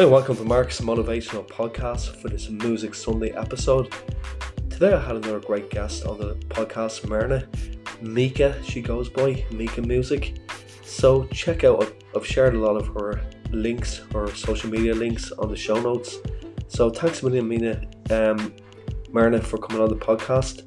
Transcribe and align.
Hi, 0.00 0.06
welcome 0.06 0.34
to 0.36 0.44
Mark's 0.44 0.80
Motivational 0.80 1.46
Podcast 1.46 2.16
for 2.22 2.30
this 2.30 2.48
Music 2.48 2.94
Sunday 2.94 3.32
episode. 3.32 3.94
Today 4.70 4.94
I 4.94 4.98
had 4.98 5.16
another 5.16 5.40
great 5.40 5.68
guest 5.68 6.06
on 6.06 6.18
the 6.18 6.36
podcast, 6.48 7.06
Myrna. 7.06 7.46
Mika, 8.00 8.56
she 8.64 8.80
goes 8.80 9.10
by, 9.10 9.44
Mika 9.50 9.82
Music. 9.82 10.38
So 10.82 11.24
check 11.24 11.64
out, 11.64 11.92
I've 12.16 12.24
shared 12.24 12.54
a 12.54 12.58
lot 12.58 12.76
of 12.80 12.86
her 12.94 13.20
links, 13.50 14.00
her 14.14 14.34
social 14.34 14.70
media 14.70 14.94
links 14.94 15.32
on 15.32 15.50
the 15.50 15.56
show 15.56 15.78
notes. 15.78 16.16
So 16.68 16.88
thanks 16.88 17.22
a 17.22 17.26
million, 17.26 17.46
Mina, 17.46 17.86
um, 18.08 18.54
Myrna, 19.10 19.42
for 19.42 19.58
coming 19.58 19.82
on 19.82 19.90
the 19.90 19.96
podcast. 19.96 20.62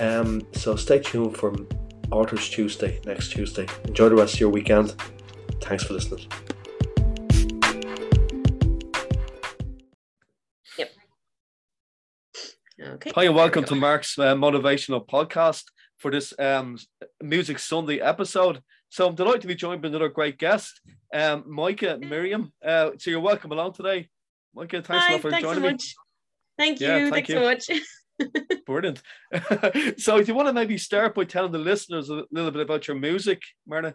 Um, 0.00 0.46
so 0.52 0.76
stay 0.76 0.98
tuned 1.00 1.36
for 1.36 1.54
Authors 2.10 2.48
Tuesday 2.48 3.02
next 3.04 3.32
Tuesday. 3.32 3.66
Enjoy 3.84 4.08
the 4.08 4.16
rest 4.16 4.32
of 4.32 4.40
your 4.40 4.48
weekend. 4.48 4.94
Thanks 5.60 5.84
for 5.84 5.92
listening. 5.92 6.26
Okay. 12.82 13.12
Hi, 13.14 13.24
and 13.24 13.36
welcome 13.36 13.62
to 13.64 13.76
Mark's 13.76 14.18
uh, 14.18 14.34
Motivational 14.34 15.06
Podcast 15.06 15.64
for 15.98 16.10
this 16.10 16.34
um, 16.36 16.76
Music 17.22 17.60
Sunday 17.60 18.00
episode. 18.00 18.60
So 18.88 19.06
I'm 19.06 19.14
delighted 19.14 19.42
to 19.42 19.46
be 19.46 19.54
joined 19.54 19.82
by 19.82 19.88
another 19.88 20.08
great 20.08 20.36
guest, 20.36 20.80
um, 21.14 21.44
Micah 21.46 21.98
Miriam. 21.98 22.52
Uh, 22.64 22.90
so 22.98 23.10
you're 23.10 23.20
welcome 23.20 23.52
along 23.52 23.74
today. 23.74 24.08
Micah, 24.52 24.82
thanks 24.82 25.04
Hi, 25.04 25.10
a 25.10 25.12
lot 25.12 25.22
for 25.22 25.30
thanks 25.30 25.44
joining 25.44 25.62
so 25.62 25.66
me. 25.66 25.72
much. 25.72 25.94
Thank 26.58 26.80
you. 26.80 26.88
Yeah, 26.88 27.10
thank 27.10 27.28
thanks 27.28 27.28
you. 27.28 27.34
so 27.36 27.78
much. 28.20 28.64
Brilliant. 28.66 29.02
so 30.00 30.18
do 30.18 30.24
you 30.24 30.34
want 30.34 30.48
to 30.48 30.52
maybe 30.52 30.76
start 30.76 31.14
by 31.14 31.22
telling 31.22 31.52
the 31.52 31.58
listeners 31.58 32.10
a 32.10 32.24
little 32.32 32.50
bit 32.50 32.62
about 32.62 32.88
your 32.88 32.96
music, 32.96 33.42
Myrna? 33.64 33.94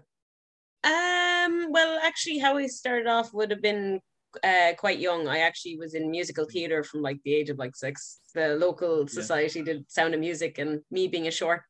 Um, 0.86 1.72
well, 1.72 2.00
actually, 2.02 2.38
how 2.38 2.56
we 2.56 2.70
started 2.70 3.08
off 3.08 3.34
would 3.34 3.52
have 3.52 3.62
been 3.62 4.00
uh, 4.44 4.74
quite 4.78 5.00
young. 5.00 5.28
I 5.28 5.40
actually 5.40 5.78
was 5.78 5.94
in 5.94 6.12
musical 6.12 6.46
theatre 6.46 6.84
from 6.84 7.02
like 7.02 7.18
the 7.24 7.34
age 7.34 7.50
of 7.50 7.58
like 7.58 7.76
six. 7.76 8.20
The 8.34 8.56
local 8.56 9.08
society 9.08 9.62
did 9.62 9.90
Sound 9.90 10.14
of 10.14 10.20
Music, 10.20 10.58
and 10.58 10.82
me 10.92 11.08
being 11.08 11.28
a 11.28 11.32
short 11.32 11.62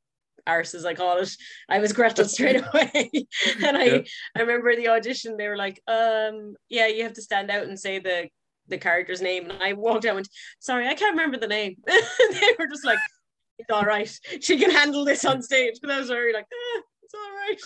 arse, 0.46 0.74
as 0.74 0.86
I 0.86 0.94
call 0.94 1.18
it, 1.18 1.30
I 1.70 1.80
was 1.80 1.94
Gretel 1.94 2.26
straight 2.30 2.62
away. 2.62 3.10
and 3.64 3.78
I, 3.78 3.84
Yeah. 3.86 4.02
I 4.36 4.42
remember 4.42 4.76
the 4.76 4.90
audition. 4.90 5.38
They 5.38 5.48
were 5.48 5.58
like, 5.58 5.82
um, 5.88 6.56
"Yeah, 6.70 6.88
you 6.88 7.04
have 7.04 7.14
to 7.14 7.22
stand 7.22 7.52
out 7.52 7.64
and 7.64 7.80
say 7.80 8.00
the 8.00 8.30
the 8.68 8.78
character's 8.78 9.22
name." 9.22 9.50
And 9.50 9.62
I 9.64 9.74
walked 9.74 10.06
out 10.06 10.10
and 10.10 10.16
went, 10.18 10.30
"Sorry, 10.60 10.88
I 10.88 10.94
can't 10.94 11.16
remember 11.16 11.38
the 11.38 11.48
name." 11.48 11.76
they 11.86 12.56
were 12.58 12.68
just 12.68 12.86
like, 12.86 13.00
"It's 13.60 13.70
all 13.72 13.84
right. 13.86 14.12
She 14.42 14.58
can 14.58 14.72
handle 14.72 15.06
this 15.06 15.26
on 15.26 15.42
stage." 15.42 15.80
But 15.82 15.92
I 15.92 16.00
was 16.00 16.10
very 16.10 16.34
like, 16.34 16.48
ah, 16.54 16.82
"It's 17.08 17.14
all 17.16 17.34
right." 17.44 17.62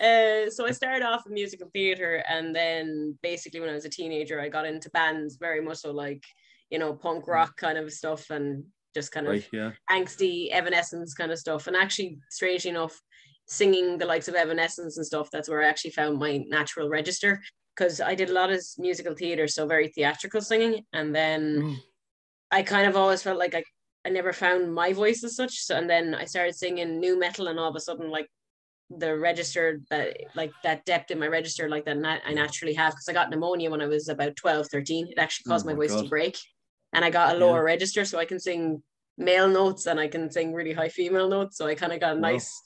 Uh, 0.00 0.50
so 0.50 0.66
I 0.66 0.70
started 0.72 1.02
off 1.04 1.26
in 1.26 1.34
musical 1.34 1.68
theatre, 1.72 2.24
and 2.26 2.56
then 2.56 3.18
basically 3.22 3.60
when 3.60 3.68
I 3.68 3.74
was 3.74 3.84
a 3.84 3.90
teenager, 3.90 4.40
I 4.40 4.48
got 4.48 4.66
into 4.66 4.88
bands 4.90 5.36
very 5.36 5.60
much 5.60 5.78
so 5.78 5.90
like 5.92 6.24
you 6.70 6.78
know 6.78 6.94
punk 6.94 7.28
rock 7.28 7.56
kind 7.56 7.76
of 7.76 7.92
stuff, 7.92 8.30
and 8.30 8.64
just 8.94 9.12
kind 9.12 9.26
of 9.26 9.32
Right, 9.32 9.48
yeah. 9.52 9.72
angsty 9.90 10.50
Evanescence 10.50 11.14
kind 11.14 11.32
of 11.32 11.38
stuff. 11.38 11.66
And 11.66 11.76
actually, 11.76 12.18
strangely 12.30 12.70
enough, 12.70 12.98
singing 13.46 13.98
the 13.98 14.06
likes 14.06 14.28
of 14.28 14.34
Evanescence 14.34 14.96
and 14.96 15.06
stuff, 15.06 15.28
that's 15.30 15.48
where 15.48 15.62
I 15.62 15.68
actually 15.68 15.92
found 15.92 16.18
my 16.18 16.38
natural 16.48 16.88
register 16.88 17.42
because 17.74 18.00
I 18.00 18.14
did 18.14 18.30
a 18.30 18.34
lot 18.34 18.50
of 18.50 18.62
musical 18.78 19.14
theatre, 19.14 19.48
so 19.48 19.66
very 19.66 19.88
theatrical 19.88 20.40
singing. 20.40 20.84
And 20.92 21.14
then 21.14 21.62
Mm. 21.62 21.76
I 22.50 22.62
kind 22.62 22.86
of 22.86 22.96
always 22.96 23.22
felt 23.22 23.38
like 23.38 23.54
I, 23.54 23.64
I 24.04 24.10
never 24.10 24.32
found 24.32 24.74
my 24.74 24.92
voice 24.92 25.24
as 25.24 25.36
such. 25.36 25.54
So, 25.64 25.76
and 25.76 25.88
then 25.88 26.14
I 26.14 26.26
started 26.26 26.54
singing 26.54 27.00
new 27.00 27.18
metal, 27.18 27.48
and 27.48 27.58
all 27.58 27.70
of 27.70 27.76
a 27.76 27.80
sudden, 27.80 28.10
like 28.10 28.28
the 28.98 29.16
register 29.18 29.80
that 29.90 30.16
like 30.34 30.52
that 30.62 30.84
depth 30.84 31.10
in 31.10 31.18
my 31.18 31.26
register 31.26 31.68
like 31.68 31.84
that 31.84 31.96
nat- 31.98 32.22
I 32.26 32.32
naturally 32.32 32.74
have 32.74 32.92
because 32.92 33.08
I 33.08 33.12
got 33.12 33.30
pneumonia 33.30 33.70
when 33.70 33.80
I 33.80 33.86
was 33.86 34.08
about 34.08 34.36
12 34.36 34.68
13 34.68 35.08
it 35.08 35.18
actually 35.18 35.48
caused 35.50 35.64
Oh 35.66 35.68
my 35.68 35.72
my 35.72 35.76
voice 35.78 35.96
to 36.02 36.08
break 36.08 36.38
and 36.92 37.04
I 37.04 37.10
got 37.10 37.34
a 37.34 37.38
Yeah. 37.38 37.44
lower 37.46 37.64
register 37.64 38.04
so 38.04 38.18
I 38.18 38.24
can 38.24 38.38
sing 38.40 38.82
male 39.18 39.48
notes 39.48 39.86
and 39.86 40.00
I 40.00 40.08
can 40.08 40.30
sing 40.30 40.52
really 40.52 40.72
high 40.72 40.88
female 40.88 41.28
notes 41.28 41.56
so 41.56 41.66
I 41.66 41.74
kind 41.74 41.92
of 41.92 42.00
got 42.00 42.16
a 42.16 42.20
Wow. 42.20 42.30
nice 42.30 42.62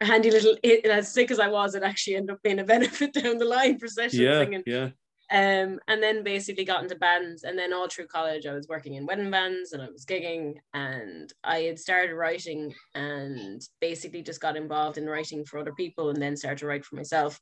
handy 0.00 0.30
little 0.30 0.56
it, 0.62 0.80
and 0.84 0.92
as 0.92 1.12
sick 1.12 1.30
as 1.30 1.38
I 1.38 1.48
was 1.48 1.74
it 1.74 1.82
actually 1.82 2.16
ended 2.16 2.34
up 2.34 2.42
being 2.42 2.58
a 2.58 2.64
benefit 2.74 3.12
down 3.12 3.38
the 3.38 3.44
line 3.44 3.78
for 3.78 3.88
session 3.88 4.20
Yeah, 4.20 4.38
singing 4.44 4.62
yeah. 4.66 4.88
Um, 5.32 5.80
and 5.88 6.02
then 6.02 6.22
basically 6.22 6.64
got 6.64 6.82
into 6.82 6.94
bands. 6.94 7.44
And 7.44 7.58
then 7.58 7.72
all 7.72 7.88
through 7.88 8.06
college, 8.08 8.46
I 8.46 8.52
was 8.52 8.68
working 8.68 8.94
in 8.94 9.06
wedding 9.06 9.30
bands 9.30 9.72
and 9.72 9.82
I 9.82 9.88
was 9.88 10.04
gigging. 10.04 10.56
And 10.74 11.32
I 11.42 11.60
had 11.60 11.78
started 11.78 12.14
writing 12.14 12.74
and 12.94 13.62
basically 13.80 14.22
just 14.22 14.42
got 14.42 14.58
involved 14.58 14.98
in 14.98 15.06
writing 15.06 15.46
for 15.46 15.58
other 15.58 15.72
people 15.72 16.10
and 16.10 16.20
then 16.20 16.36
started 16.36 16.58
to 16.58 16.66
write 16.66 16.84
for 16.84 16.96
myself. 16.96 17.40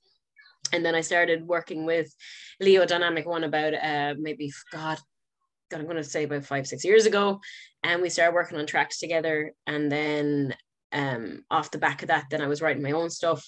And 0.73 0.85
then 0.85 0.95
I 0.95 1.01
started 1.01 1.49
working 1.49 1.85
with 1.85 2.15
Leo 2.61 2.87
Dynamic 2.87 3.27
One 3.27 3.43
about 3.43 3.75
uh, 3.75 4.15
maybe, 4.17 4.53
God, 4.71 4.99
God, 5.69 5.81
I'm 5.81 5.87
going 5.87 5.97
to 5.97 6.05
say 6.05 6.25
about 6.25 6.45
five, 6.45 6.69
six 6.69 6.85
years 6.85 7.07
ago. 7.07 7.41
And 7.83 8.01
we 8.03 8.09
started 8.09 8.35
working 8.35 8.59
on 8.59 8.67
tracks 8.67 9.01
together. 9.01 9.53
And 9.67 9.91
then 9.91 10.55
um, 10.93 11.43
off 11.51 11.73
the 11.73 11.79
back 11.79 12.03
of 12.03 12.09
that, 12.09 12.27
then 12.31 12.41
I 12.41 12.47
was 12.47 12.63
writing 12.63 12.85
my 12.85 12.93
own 12.93 13.11
stuff. 13.11 13.45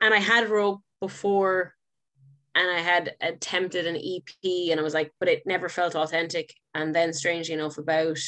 And 0.00 0.14
I 0.14 0.18
had 0.18 0.48
wrote 0.48 0.80
before 0.98 1.74
and 2.54 2.70
I 2.70 2.80
had 2.80 3.14
attempted 3.20 3.86
an 3.86 3.96
EP 3.96 4.70
and 4.70 4.80
I 4.80 4.82
was 4.82 4.94
like, 4.94 5.12
but 5.20 5.28
it 5.28 5.42
never 5.46 5.68
felt 5.68 5.94
authentic. 5.94 6.52
And 6.74 6.94
then 6.94 7.12
strangely 7.12 7.54
enough, 7.54 7.78
about 7.78 8.18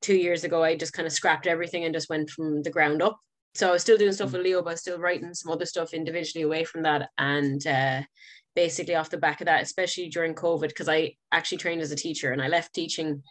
two 0.00 0.16
years 0.16 0.44
ago, 0.44 0.62
I 0.62 0.76
just 0.76 0.92
kind 0.92 1.06
of 1.06 1.12
scrapped 1.12 1.46
everything 1.46 1.84
and 1.84 1.94
just 1.94 2.08
went 2.08 2.30
from 2.30 2.62
the 2.62 2.70
ground 2.70 3.02
up. 3.02 3.18
So 3.54 3.68
I 3.68 3.72
was 3.72 3.82
still 3.82 3.98
doing 3.98 4.12
stuff 4.12 4.32
with 4.32 4.42
Leo, 4.42 4.62
but 4.62 4.70
I 4.70 4.72
was 4.74 4.80
still 4.80 4.98
writing 4.98 5.34
some 5.34 5.50
other 5.52 5.66
stuff 5.66 5.92
individually 5.92 6.44
away 6.44 6.62
from 6.64 6.82
that. 6.84 7.10
And 7.18 7.66
uh, 7.66 8.02
basically 8.54 8.94
off 8.94 9.10
the 9.10 9.18
back 9.18 9.40
of 9.40 9.46
that, 9.46 9.62
especially 9.62 10.08
during 10.08 10.34
COVID, 10.34 10.68
because 10.68 10.88
I 10.88 11.16
actually 11.32 11.58
trained 11.58 11.82
as 11.82 11.90
a 11.90 11.96
teacher 11.96 12.32
and 12.32 12.40
I 12.40 12.48
left 12.48 12.72
teaching 12.72 13.22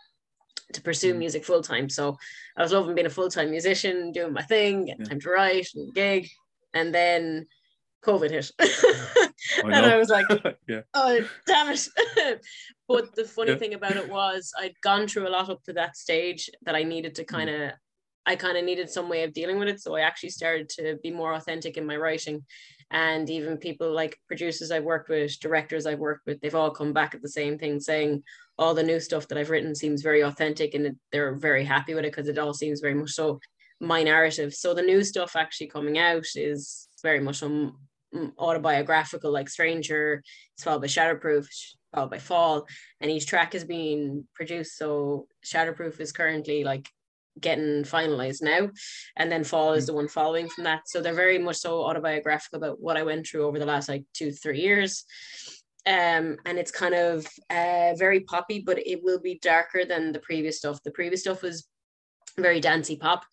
to 0.74 0.82
pursue 0.82 1.14
Mm. 1.14 1.20
music 1.20 1.46
full 1.46 1.64
time. 1.64 1.90
So 1.90 2.18
I 2.58 2.62
was 2.62 2.74
loving 2.74 2.94
being 2.94 3.08
a 3.08 3.10
full 3.10 3.30
time 3.30 3.50
musician, 3.50 4.12
doing 4.12 4.34
my 4.34 4.44
thing, 4.44 4.86
getting 4.86 5.06
Yeah. 5.06 5.10
time 5.10 5.22
to 5.22 5.30
write 5.30 5.68
and 5.76 5.94
gig. 5.96 6.28
And 6.74 6.94
then 6.94 7.48
COVID 8.06 8.32
hit. 8.32 8.52
I 9.58 9.62
and 9.64 9.76
I 9.76 9.82
know. 9.82 10.00
was 10.00 10.10
like, 10.10 10.26
yeah. 10.68 10.82
oh 10.94 11.22
damn 11.46 11.70
it 11.72 11.88
but 12.88 13.16
the 13.16 13.24
funny 13.24 13.52
Yeah. 13.52 13.58
thing 13.58 13.74
about 13.74 13.96
it 13.96 14.10
was 14.10 14.52
i'd 14.60 14.80
gone 14.82 15.08
through 15.08 15.28
a 15.28 15.30
lot 15.30 15.50
up 15.50 15.64
to 15.64 15.74
that 15.74 15.96
stage 15.96 16.50
that 16.66 16.76
i 16.76 16.84
needed 16.84 17.16
to 17.16 17.24
mm. 17.24 17.28
kind 17.28 17.50
of 17.50 17.72
i 18.26 18.36
kind 18.36 18.58
of 18.58 18.66
needed 18.66 18.90
some 18.90 19.10
way 19.10 19.24
of 19.24 19.34
dealing 19.34 19.58
with 19.58 19.68
it 19.68 19.82
so 19.82 19.96
i 19.96 20.02
actually 20.02 20.30
started 20.30 20.70
to 20.70 20.98
be 21.04 21.12
more 21.12 21.34
authentic 21.34 21.78
in 21.78 21.86
my 21.86 21.96
writing 21.96 22.46
and 22.92 23.30
even 23.30 23.58
people 23.58 23.92
like 23.92 24.18
producers 24.28 24.72
i've 24.72 24.84
worked 24.84 25.10
with 25.10 25.40
directors 25.40 25.86
i've 25.86 26.00
worked 26.00 26.26
with 26.26 26.40
they've 26.42 26.56
all 26.56 26.72
come 26.72 26.92
back 26.94 27.16
at 27.16 27.22
the 27.22 27.30
same 27.30 27.58
thing 27.58 27.80
saying 27.80 28.22
all 28.58 28.74
the 28.74 28.84
new 28.84 29.00
stuff 29.00 29.28
that 29.28 29.38
i've 29.38 29.50
written 29.50 29.74
seems 29.74 30.02
very 30.02 30.22
authentic 30.22 30.74
and 30.74 30.96
they're 31.12 31.36
very 31.36 31.64
happy 31.64 31.94
with 31.94 32.04
it 32.04 32.12
because 32.12 32.28
it 32.28 32.38
all 32.38 32.54
seems 32.54 32.82
very 32.82 32.96
much 32.96 33.12
so 33.12 33.40
my 33.80 34.04
narrative 34.04 34.54
so 34.54 34.74
the 34.74 34.82
new 34.82 35.02
stuff 35.04 35.38
actually 35.38 35.68
coming 35.68 35.98
out 35.98 36.26
is 36.36 36.89
very 37.02 37.20
much 37.20 37.44
um, 37.44 37.78
autobiographical 38.38 39.32
like 39.32 39.50
stranger 39.50 40.24
it's 40.56 40.64
followed 40.64 40.82
by 40.82 40.88
Shatterproof, 40.88 41.48
followed 41.94 42.12
by 42.12 42.18
Fall, 42.18 42.68
and 43.02 43.10
each 43.12 43.28
track 43.28 43.56
is 43.56 43.64
being 43.64 44.28
produced. 44.34 44.78
So 44.78 45.28
Shatterproof 45.46 46.00
is 46.00 46.12
currently 46.12 46.64
like 46.64 46.88
getting 47.40 47.84
finalized 47.84 48.42
now, 48.42 48.70
and 49.16 49.32
then 49.32 49.44
Fall 49.44 49.74
is 49.74 49.86
the 49.86 49.94
one 49.94 50.08
following 50.08 50.50
from 50.50 50.66
that. 50.66 50.82
So 50.88 51.02
they're 51.02 51.14
very 51.14 51.40
much 51.40 51.58
so 51.58 51.82
autobiographical 51.84 52.58
about 52.58 52.82
what 52.82 52.98
I 52.98 53.04
went 53.04 53.28
through 53.28 53.46
over 53.46 53.60
the 53.60 53.66
last 53.66 53.90
like 53.90 54.04
two 54.14 54.32
three 54.32 54.60
years. 54.60 55.06
Um, 55.86 56.38
and 56.46 56.60
it's 56.60 56.72
kind 56.72 56.94
of 56.94 57.26
uh, 57.50 57.94
very 57.98 58.20
poppy, 58.20 58.62
but 58.66 58.86
it 58.86 59.00
will 59.02 59.20
be 59.20 59.40
darker 59.42 59.86
than 59.86 60.12
the 60.12 60.20
previous 60.20 60.58
stuff. 60.58 60.84
The 60.84 60.92
previous 60.92 61.22
stuff 61.22 61.42
was 61.42 61.68
very 62.38 62.60
dancey 62.60 62.96
pop 62.96 63.24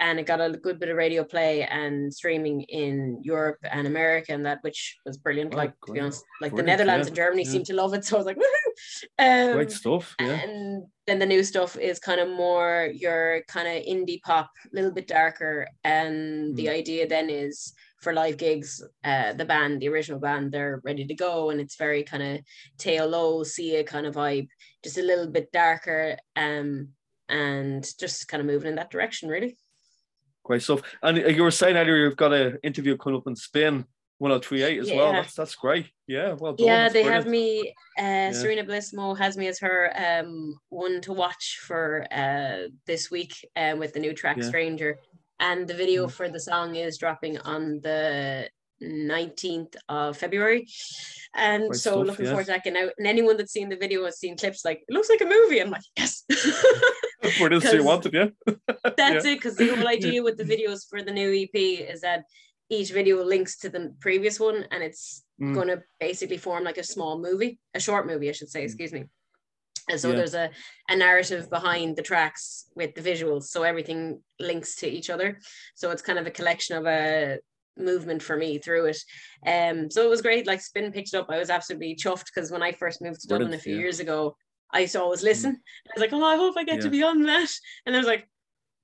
and 0.00 0.18
it 0.20 0.26
got 0.26 0.40
a 0.40 0.50
good 0.50 0.78
bit 0.80 0.88
of 0.88 0.96
radio 0.96 1.24
play 1.24 1.62
and 1.64 2.12
streaming 2.12 2.62
in 2.62 3.20
Europe 3.22 3.58
and 3.70 3.86
America 3.86 4.32
and 4.32 4.44
that 4.46 4.58
which 4.62 4.96
was 5.06 5.16
brilliant 5.16 5.54
Oh, 5.54 5.56
like 5.58 5.72
to 5.86 5.92
be 5.92 6.00
honest 6.00 6.24
like 6.40 6.50
Brilliant, 6.52 6.66
the 6.66 6.84
Netherlands 6.84 7.06
yeah, 7.06 7.10
and 7.10 7.16
Germany 7.16 7.42
yeah. 7.44 7.50
seemed 7.50 7.66
to 7.66 7.74
love 7.74 7.94
it 7.94 8.04
so 8.06 8.16
I 8.16 8.18
was 8.18 8.26
like 8.26 8.36
woohoo 8.36 9.48
um, 9.50 9.52
Great 9.56 9.72
stuff. 9.72 10.14
Yeah. 10.20 10.26
and 10.42 10.84
then 11.06 11.18
the 11.18 11.26
new 11.26 11.42
stuff 11.42 11.76
is 11.76 11.98
kind 11.98 12.20
of 12.20 12.28
more 12.28 12.90
your 12.94 13.42
kind 13.48 13.68
of 13.68 13.84
indie 13.84 14.20
pop 14.22 14.50
a 14.72 14.74
little 14.74 14.92
bit 14.92 15.08
darker 15.08 15.66
and 15.84 16.56
the 16.56 16.66
Mm. 16.66 16.74
idea 16.78 17.06
then 17.08 17.28
is 17.30 17.72
for 18.00 18.12
live 18.12 18.36
gigs 18.36 18.82
uh 19.04 19.32
the 19.34 19.44
band 19.44 19.80
the 19.80 19.88
original 19.88 20.18
band 20.18 20.50
they're 20.50 20.80
ready 20.84 21.04
to 21.06 21.14
go 21.14 21.50
and 21.50 21.60
it's 21.60 21.76
very 21.76 22.02
kind 22.02 22.22
of 22.22 22.40
tail 22.78 23.06
low 23.06 23.44
see 23.44 23.76
a 23.76 23.84
kind 23.84 24.06
of 24.06 24.14
vibe 24.16 24.48
just 24.82 24.98
a 24.98 25.02
little 25.02 25.28
bit 25.28 25.52
darker 25.52 26.16
um 26.36 26.88
and 27.28 27.86
just 27.98 28.28
kind 28.28 28.40
of 28.40 28.46
moving 28.46 28.68
in 28.68 28.76
that 28.76 28.90
direction 28.90 29.28
really 29.28 29.56
Great 30.44 30.60
stuff. 30.62 30.82
And 31.04 31.18
uh, 31.18 31.28
you 31.28 31.44
were 31.44 31.52
saying 31.52 31.76
earlier 31.76 31.98
you've 31.98 32.16
got 32.16 32.32
an 32.32 32.58
interview 32.64 32.96
coming 32.96 33.16
up 33.18 33.28
in 33.28 33.36
Spain 33.36 33.84
1038 34.18 34.78
as 34.80 34.90
well. 34.90 35.12
That's 35.12 35.34
that's 35.34 35.54
great. 35.54 35.86
Yeah, 36.08 36.32
well 36.32 36.54
done. 36.54 36.66
yeah 36.66 36.82
That's 36.88 36.94
they 36.94 37.04
have 37.04 37.26
me 37.26 37.72
uh 37.96 38.32
serena 38.32 38.64
blissmo 38.64 39.16
has 39.16 39.36
me 39.36 39.46
as 39.46 39.60
her 39.60 39.92
um 39.96 40.58
one 40.68 41.00
to 41.02 41.12
watch 41.12 41.60
for 41.62 42.06
uh 42.12 42.68
this 42.86 43.08
week 43.08 43.34
uh, 43.54 43.76
with 43.78 43.92
the 43.92 44.00
new 44.00 44.12
track 44.14 44.36
Yeah. 44.38 44.48
stranger 44.48 44.98
and 45.38 45.66
the 45.68 45.74
video 45.74 46.06
Mm. 46.06 46.10
for 46.10 46.28
the 46.28 46.40
song 46.40 46.74
is 46.74 46.98
dropping 46.98 47.38
on 47.38 47.80
the 47.80 48.48
19th 48.82 49.76
of 49.88 50.16
February. 50.16 50.66
And 51.36 51.74
so 51.74 52.00
looking 52.02 52.24
yeah. 52.24 52.32
forward 52.32 52.46
to 52.46 52.52
that 52.52 52.64
getting 52.64 52.82
out. 52.82 52.92
And 52.98 53.06
anyone 53.06 53.36
that's 53.36 53.52
seen 53.52 53.68
the 53.68 53.76
video 53.76 54.04
has 54.06 54.18
seen 54.18 54.36
clips 54.36 54.64
like, 54.64 54.80
it 54.88 54.92
looks 54.92 55.08
like 55.08 55.20
a 55.20 55.24
movie. 55.24 55.60
I'm 55.60 55.70
like, 55.70 55.84
yes. 55.96 56.24
So 57.38 57.48
you 57.48 57.60
'Cause- 57.60 57.82
wanted, 57.82 58.12
yeah? 58.14 58.28
That's 58.96 59.24
it. 59.24 59.38
Because 59.38 59.56
the 59.56 59.74
whole 59.74 59.88
idea 59.88 60.22
with 60.26 60.36
the 60.38 60.44
videos 60.44 60.80
for 60.88 61.02
the 61.02 61.12
new 61.12 61.32
EP 61.32 61.54
is 61.54 62.00
that 62.00 62.24
each 62.70 62.90
video 62.90 63.22
links 63.22 63.58
to 63.58 63.68
the 63.68 63.94
previous 64.00 64.38
one 64.40 64.64
and 64.70 64.82
it's 64.82 65.22
Mm. 65.40 65.54
going 65.54 65.68
to 65.68 65.82
basically 65.98 66.36
form 66.36 66.62
like 66.62 66.78
a 66.78 66.84
small 66.84 67.18
movie, 67.18 67.58
a 67.74 67.80
short 67.80 68.06
movie, 68.06 68.28
I 68.28 68.32
should 68.32 68.48
say, 68.50 68.62
excuse 68.62 68.92
me. 68.92 69.04
And 69.90 69.98
so 69.98 70.10
Yeah. 70.10 70.16
there's 70.18 70.34
a, 70.34 70.50
a 70.88 70.94
narrative 70.94 71.50
behind 71.50 71.96
the 71.96 72.02
tracks 72.02 72.66
with 72.76 72.94
the 72.94 73.00
visuals. 73.02 73.44
So 73.44 73.64
everything 73.64 74.22
links 74.38 74.76
to 74.76 74.86
each 74.88 75.10
other. 75.10 75.40
So 75.74 75.90
it's 75.90 76.02
kind 76.02 76.18
of 76.20 76.26
a 76.28 76.30
collection 76.30 76.76
of 76.76 76.86
a 76.86 77.38
movement 77.76 78.22
for 78.22 78.36
me 78.36 78.58
through 78.58 78.84
it. 78.86 78.98
Um, 79.44 79.90
so 79.90 80.04
it 80.04 80.08
was 80.10 80.22
great. 80.22 80.46
Like 80.46 80.60
Spin 80.60 80.92
picked 80.92 81.12
it 81.12 81.16
up. 81.16 81.26
I 81.28 81.38
was 81.38 81.50
absolutely 81.50 81.96
chuffed 81.96 82.26
because 82.32 82.52
when 82.52 82.62
I 82.62 82.70
first 82.70 83.02
moved 83.02 83.22
to 83.22 83.26
Dublin 83.28 83.52
a 83.54 83.58
few 83.58 83.74
yeah. 83.74 83.80
years 83.80 83.98
ago, 83.98 84.36
I 84.72 84.80
used 84.80 84.92
to 84.94 85.02
always 85.02 85.20
mm. 85.20 85.24
listen. 85.24 85.60
I 85.88 85.90
was 85.94 86.00
like, 86.00 86.12
oh, 86.12 86.24
I 86.24 86.36
hope 86.36 86.56
I 86.56 86.64
get 86.64 86.80
to 86.82 86.90
be 86.90 87.02
on 87.02 87.22
that. 87.24 87.50
And 87.86 87.94
I 87.94 87.98
was 87.98 88.06
like, 88.06 88.28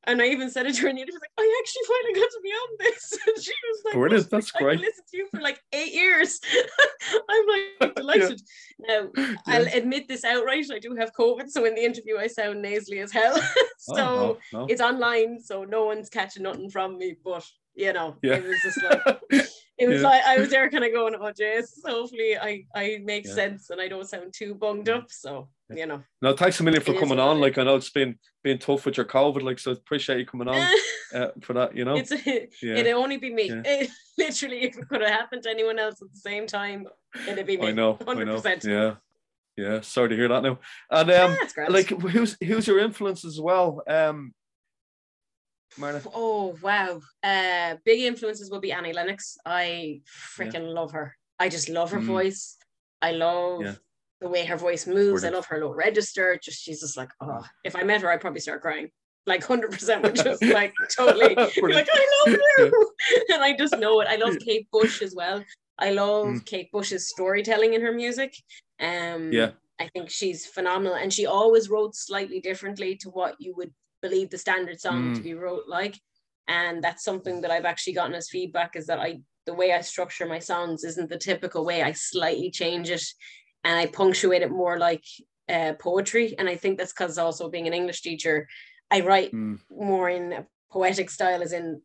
and 0.05 0.23
I 0.23 0.27
even 0.27 0.49
said 0.51 0.65
it 0.65 0.75
to 0.77 0.83
her, 0.83 0.89
and 0.89 0.99
she 0.99 1.05
was 1.05 1.15
like, 1.21 1.31
oh, 1.37 1.43
I 1.43 1.63
actually 1.63 1.83
finally 1.87 2.21
got 2.21 2.31
to 2.31 2.41
be 2.43 2.49
on 2.51 2.69
this. 2.79 3.19
And 3.27 3.45
she 3.45 3.53
was 3.69 3.83
like, 3.85 3.95
Brilliant, 3.95 4.25
"What? 4.25 4.31
that's 4.31 4.53
I've 4.55 4.63
great." 4.63 4.81
listened 4.81 5.07
to 5.11 5.17
you 5.19 5.29
for 5.31 5.41
like 5.41 5.61
eight 5.73 5.93
years. 5.93 6.41
I'm 7.29 7.47
like 7.81 7.95
delighted. 7.97 8.41
Now, 8.79 9.09
I'll 9.47 9.67
admit 9.67 10.09
this 10.09 10.25
outright. 10.25 10.67
I 10.73 10.79
do 10.79 10.95
have 10.95 11.13
COVID, 11.13 11.51
so 11.51 11.65
in 11.67 11.75
the 11.75 11.85
interview 11.85 12.17
I 12.17 12.27
sound 12.29 12.63
nasally 12.63 13.01
as 13.01 13.13
hell. 13.13 13.35
Oh, 13.37 13.65
so 13.79 13.95
Oh, 13.97 14.39
no, 14.53 14.61
no. 14.61 14.67
it's 14.71 14.81
online, 14.81 15.41
so 15.41 15.65
no 15.65 15.85
one's 15.85 16.09
catching 16.09 16.45
nothing 16.45 16.71
from 16.71 16.97
me. 16.97 17.17
But 17.23 17.45
you 17.75 17.93
know, 17.93 18.17
Yeah. 18.23 18.37
it 18.37 18.45
was 18.47 18.61
just 18.63 18.83
like 18.83 19.48
it 19.79 19.89
was 19.89 20.03
Yeah. 20.03 20.09
like 20.09 20.25
I 20.25 20.39
was 20.39 20.51
there 20.51 20.69
kind 20.71 20.85
of 20.85 20.93
going, 20.93 21.15
oh 21.15 21.33
jeez, 21.33 21.67
hopefully 21.85 22.37
I 22.37 22.65
I 22.75 23.01
make 23.05 23.27
Yeah. 23.27 23.35
sense 23.35 23.71
and 23.71 23.81
I 23.81 23.89
don't 23.89 24.09
sound 24.09 24.33
too 24.35 24.55
bunged 24.55 24.89
up. 24.89 25.11
So 25.11 25.49
you 25.71 25.87
know. 25.87 26.03
No, 26.23 26.35
thanks 26.35 26.59
a 26.61 26.63
million 26.63 26.83
for 26.83 26.93
It 26.95 27.01
coming 27.01 27.19
on. 27.19 27.41
Like 27.41 27.59
I 27.59 27.65
know 27.65 27.77
it's 27.77 27.91
been 27.91 28.19
been 28.43 28.59
tough 28.59 28.87
with 28.87 28.97
your 28.97 29.07
COVID, 29.07 29.43
like 29.43 29.59
so 29.59 29.73
appreciate 29.73 30.19
you 30.19 30.27
coming 30.27 30.49
on 30.49 30.73
uh, 31.15 31.29
for 31.43 31.53
that, 31.55 31.77
you 31.77 31.85
know. 31.85 31.95
it's 31.97 32.11
yeah. 32.27 32.75
it'd 32.75 32.93
only 32.93 33.17
be 33.19 33.33
me. 33.33 33.51
It, 33.65 33.91
literally, 34.17 34.63
if 34.63 34.77
it 34.77 34.89
could 34.89 35.01
have 35.03 35.11
happened 35.11 35.43
to 35.45 35.51
anyone 35.51 35.79
else 35.79 36.03
at 36.03 36.11
the 36.13 36.19
same 36.19 36.47
time, 36.47 36.87
it'd 37.29 37.47
be 37.47 37.57
me. 37.57 37.69
I 37.69 37.73
know, 37.73 37.99
I 38.07 38.15
know. 38.15 38.43
Yeah. 38.65 38.95
Yeah. 39.57 39.81
Sorry 39.81 40.09
to 40.11 40.17
hear 40.17 40.29
that 40.29 40.43
now. 40.43 40.59
And 40.91 41.11
um 41.11 41.37
like 41.69 41.89
who's 41.89 42.37
who's 42.43 42.67
your 42.67 42.79
influence 42.79 43.25
as 43.25 43.41
well? 43.41 43.83
Um 43.89 44.33
Marna. 45.77 46.01
Oh 46.15 46.57
wow. 46.63 47.01
Uh 47.23 47.77
big 47.85 48.01
influences 48.01 48.51
will 48.51 48.61
be 48.61 48.73
Annie 48.73 48.93
Lennox. 48.93 49.37
I 49.45 50.01
freaking 50.37 50.73
love 50.75 50.93
her. 50.93 51.15
I 51.39 51.49
just 51.49 51.69
love 51.69 51.91
her 51.93 52.01
Mm. 52.01 52.05
voice. 52.07 52.57
I 53.03 53.13
love 53.13 53.63
Yeah. 53.63 53.75
the 54.21 54.29
way 54.29 54.45
her 54.45 54.57
voice 54.57 54.87
moves. 54.87 55.25
I 55.25 55.29
love 55.31 55.47
her 55.47 55.59
low 55.61 55.73
register. 55.73 56.39
Just 56.43 56.61
she's 56.63 56.81
just 56.81 56.97
like, 56.97 57.11
oh, 57.21 57.45
if 57.65 57.77
I 57.77 57.83
met 57.85 58.01
her, 58.03 58.11
I'd 58.11 58.21
probably 58.21 58.41
start 58.41 58.63
crying. 58.63 58.91
Like 59.27 59.45
100% 59.45 60.03
would 60.03 60.17
just 60.17 60.43
like 60.43 60.73
totally 60.97 61.35
like, 61.37 61.89
I 61.93 62.07
love 62.27 62.39
you. 62.59 62.91
and 63.35 63.43
I 63.43 63.55
just 63.57 63.77
know 63.79 64.01
it. 64.01 64.09
I 64.09 64.17
love 64.17 64.37
Kate 64.39 64.67
Bush 64.73 65.03
as 65.03 65.15
well. 65.15 65.45
I 65.79 65.91
love 65.91 66.27
Mm. 66.27 66.47
Kate 66.47 66.73
Bush's 66.73 67.09
storytelling 67.11 67.75
in 67.75 67.83
her 67.83 67.93
music. 67.93 68.35
Um 68.81 69.33
Yeah. 69.33 69.51
I 69.79 69.87
think 69.89 70.11
she's 70.11 70.45
phenomenal. 70.47 70.97
And 70.97 71.13
she 71.13 71.27
always 71.27 71.69
wrote 71.69 71.95
slightly 71.95 72.41
differently 72.41 72.97
to 72.97 73.11
what 73.11 73.37
you 73.39 73.55
would 73.57 73.73
believe 74.03 74.31
the 74.31 74.39
standard 74.39 74.81
song 74.81 75.13
to 75.15 75.21
Mm. 75.21 75.25
be 75.25 75.35
wrote 75.35 75.65
like. 75.69 75.97
And 76.47 76.83
that's 76.83 77.05
something 77.05 77.43
that 77.43 77.51
I've 77.51 77.67
actually 77.67 77.93
gotten 77.95 78.15
as 78.15 78.31
feedback 78.31 78.77
is 78.77 78.87
that 78.87 78.99
I 78.99 79.21
the 79.47 79.55
way 79.55 79.73
I 79.73 79.81
structure 79.81 80.27
my 80.27 80.39
songs 80.41 80.85
isn't 80.85 81.09
the 81.09 81.17
typical 81.19 81.65
way. 81.65 81.83
I 81.83 81.93
slightly 81.93 82.51
change 82.51 82.91
it 82.91 83.05
and 83.65 83.79
I 83.79 83.87
punctuate 83.87 84.43
it 84.43 84.51
more 84.51 84.79
like 84.79 85.05
uh, 85.49 85.73
poetry. 85.81 86.35
And 86.39 86.49
I 86.49 86.57
think 86.57 86.77
that's 86.77 86.93
because 86.93 87.17
also 87.17 87.49
being 87.49 87.67
an 87.67 87.73
English 87.73 88.03
teacher, 88.03 88.47
I 88.91 89.01
write 89.01 89.33
Mm. 89.33 89.59
more 89.71 90.11
in 90.11 90.33
a 90.33 90.47
poetic 90.71 91.09
style 91.11 91.43
as 91.43 91.53
in 91.53 91.81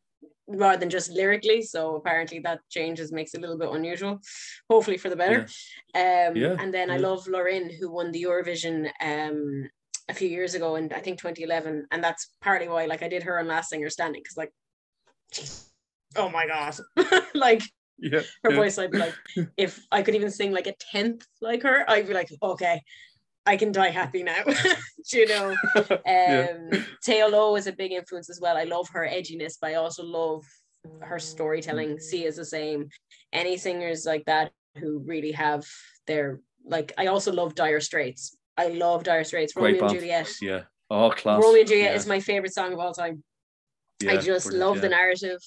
rather 0.47 0.77
than 0.77 0.89
just 0.89 1.09
lyrically. 1.09 1.61
So 1.61 1.95
apparently 1.95 2.39
that 2.39 2.59
changes 2.69 3.11
makes 3.13 3.33
it 3.33 3.37
a 3.37 3.41
little 3.41 3.57
bit 3.57 3.71
unusual, 3.71 4.19
hopefully 4.69 4.97
for 4.97 5.09
the 5.09 5.15
better. 5.15 5.41
Um, 5.95 6.35
Yeah, 6.35 6.55
and 6.59 6.73
then 6.73 6.89
I 6.91 6.97
love 6.97 7.27
Lauren 7.27 7.69
who 7.69 7.91
won 7.91 8.11
the 8.11 8.23
Eurovision 8.23 8.89
um, 9.01 9.69
a 10.09 10.13
few 10.13 10.27
years 10.27 10.53
ago 10.53 10.75
and 10.75 10.91
I 10.93 10.99
think 10.99 11.19
2011. 11.19 11.87
And 11.91 12.03
that's 12.03 12.29
partly 12.41 12.67
why 12.67 12.85
like 12.85 13.03
I 13.03 13.07
did 13.09 13.23
her 13.23 13.39
on 13.39 13.47
Last 13.47 13.69
Singer 13.69 13.89
Standing 13.89 14.21
because 14.21 14.37
like, 14.37 14.51
jeez, 15.33 15.65
oh 16.15 16.29
my 16.29 16.45
God. 16.47 16.75
like 17.33 17.61
Yeah. 17.97 18.21
her 18.43 18.51
yeah. 18.51 18.55
voice, 18.55 18.77
I'd 18.77 18.91
be 18.91 18.97
like, 18.99 19.15
if 19.57 19.79
I 19.91 20.01
could 20.01 20.15
even 20.15 20.31
sing 20.31 20.51
like 20.51 20.67
a 20.67 20.75
tenth 20.91 21.25
like 21.41 21.63
her, 21.63 21.89
I'd 21.89 22.07
be 22.07 22.13
like, 22.13 22.29
okay, 22.41 22.81
I 23.45 23.57
can 23.57 23.71
die 23.71 23.89
happy 23.89 24.23
now. 24.23 24.43
Do 24.45 25.17
you 25.17 25.27
know? 25.27 25.49
Um, 25.75 25.89
Yeah. 26.05 26.57
Teo 27.03 27.27
Lo 27.29 27.55
is 27.55 27.67
a 27.67 27.73
big 27.73 27.91
influence 27.91 28.29
as 28.29 28.39
well. 28.41 28.57
I 28.57 28.63
love 28.63 28.87
her 28.93 29.07
edginess, 29.07 29.55
but 29.59 29.71
I 29.71 29.75
also 29.75 30.03
love 30.03 30.43
her 31.01 31.19
storytelling. 31.19 31.99
Sia 31.99 32.27
is 32.27 32.37
the 32.37 32.45
same. 32.45 32.89
Any 33.31 33.57
singers 33.57 34.05
like 34.05 34.25
that 34.25 34.51
who 34.77 34.99
really 34.99 35.31
have 35.33 35.65
their 36.07 36.39
like. 36.65 36.93
I 36.97 37.07
also 37.07 37.31
love 37.33 37.55
Dire 37.55 37.81
Straits. 37.81 38.37
I 38.57 38.67
love 38.67 39.03
Dire 39.03 39.23
Straits. 39.23 39.53
Great 39.53 39.81
Romeo 39.81 39.81
and 39.81 39.89
band. 39.89 39.99
Juliet. 39.99 40.29
Yeah. 40.41 40.61
Oh 40.89 41.09
class. 41.09 41.41
Romeo 41.41 41.59
and 41.61 41.67
Juliet 41.67 41.91
yeah. 41.91 41.95
is 41.97 42.07
my 42.07 42.19
favorite 42.19 42.53
song 42.53 42.73
of 42.73 42.79
all 42.79 42.93
time. 42.93 43.23
Yeah, 44.01 44.11
I 44.13 44.17
just 44.17 44.51
love 44.53 44.81
the 44.81 44.89
narrative. 44.89 45.39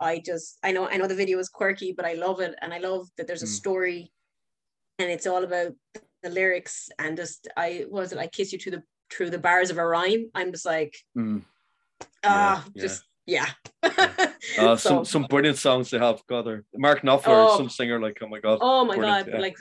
I 0.00 0.18
just 0.18 0.58
I 0.62 0.72
know 0.72 0.88
I 0.88 0.96
know 0.96 1.06
the 1.06 1.14
video 1.14 1.38
is 1.38 1.48
quirky, 1.48 1.92
but 1.96 2.04
I 2.04 2.14
love 2.14 2.40
it, 2.40 2.54
and 2.60 2.72
I 2.74 2.78
love 2.78 3.08
that 3.16 3.26
there's 3.26 3.42
a 3.42 3.46
Mm. 3.46 3.60
story, 3.60 4.12
and 4.98 5.10
it's 5.10 5.26
all 5.26 5.44
about 5.44 5.72
the 6.22 6.30
lyrics 6.30 6.88
and 7.00 7.16
just 7.16 7.48
I 7.56 7.84
was 7.88 8.12
it 8.12 8.18
I 8.18 8.26
kiss 8.28 8.52
you 8.52 8.58
to 8.60 8.70
the 8.70 8.82
through 9.10 9.30
the 9.30 9.38
bars 9.38 9.70
of 9.70 9.78
a 9.78 9.84
rhyme. 9.86 10.30
I'm 10.34 10.52
just 10.52 10.66
like 10.66 10.94
Mm. 11.16 11.42
ah, 12.24 12.64
yeah. 12.74 12.82
just 12.82 13.04
yeah. 13.26 13.46
Uh, 14.58 14.76
So- 14.76 14.76
some 14.76 15.04
some 15.04 15.22
brilliant 15.24 15.56
songs 15.58 15.90
they 15.90 15.98
have. 15.98 16.20
God, 16.26 16.42
they're- 16.46 16.64
Mark 16.74 17.02
Knopfler, 17.02 17.48
Oh. 17.50 17.56
some 17.56 17.70
singer 17.70 18.00
like 18.00 18.18
oh 18.22 18.26
my 18.28 18.40
god. 18.40 18.58
Oh 18.60 18.84
my 18.84 18.96
god! 18.96 19.28
yeah. 19.28 19.38
Like 19.38 19.56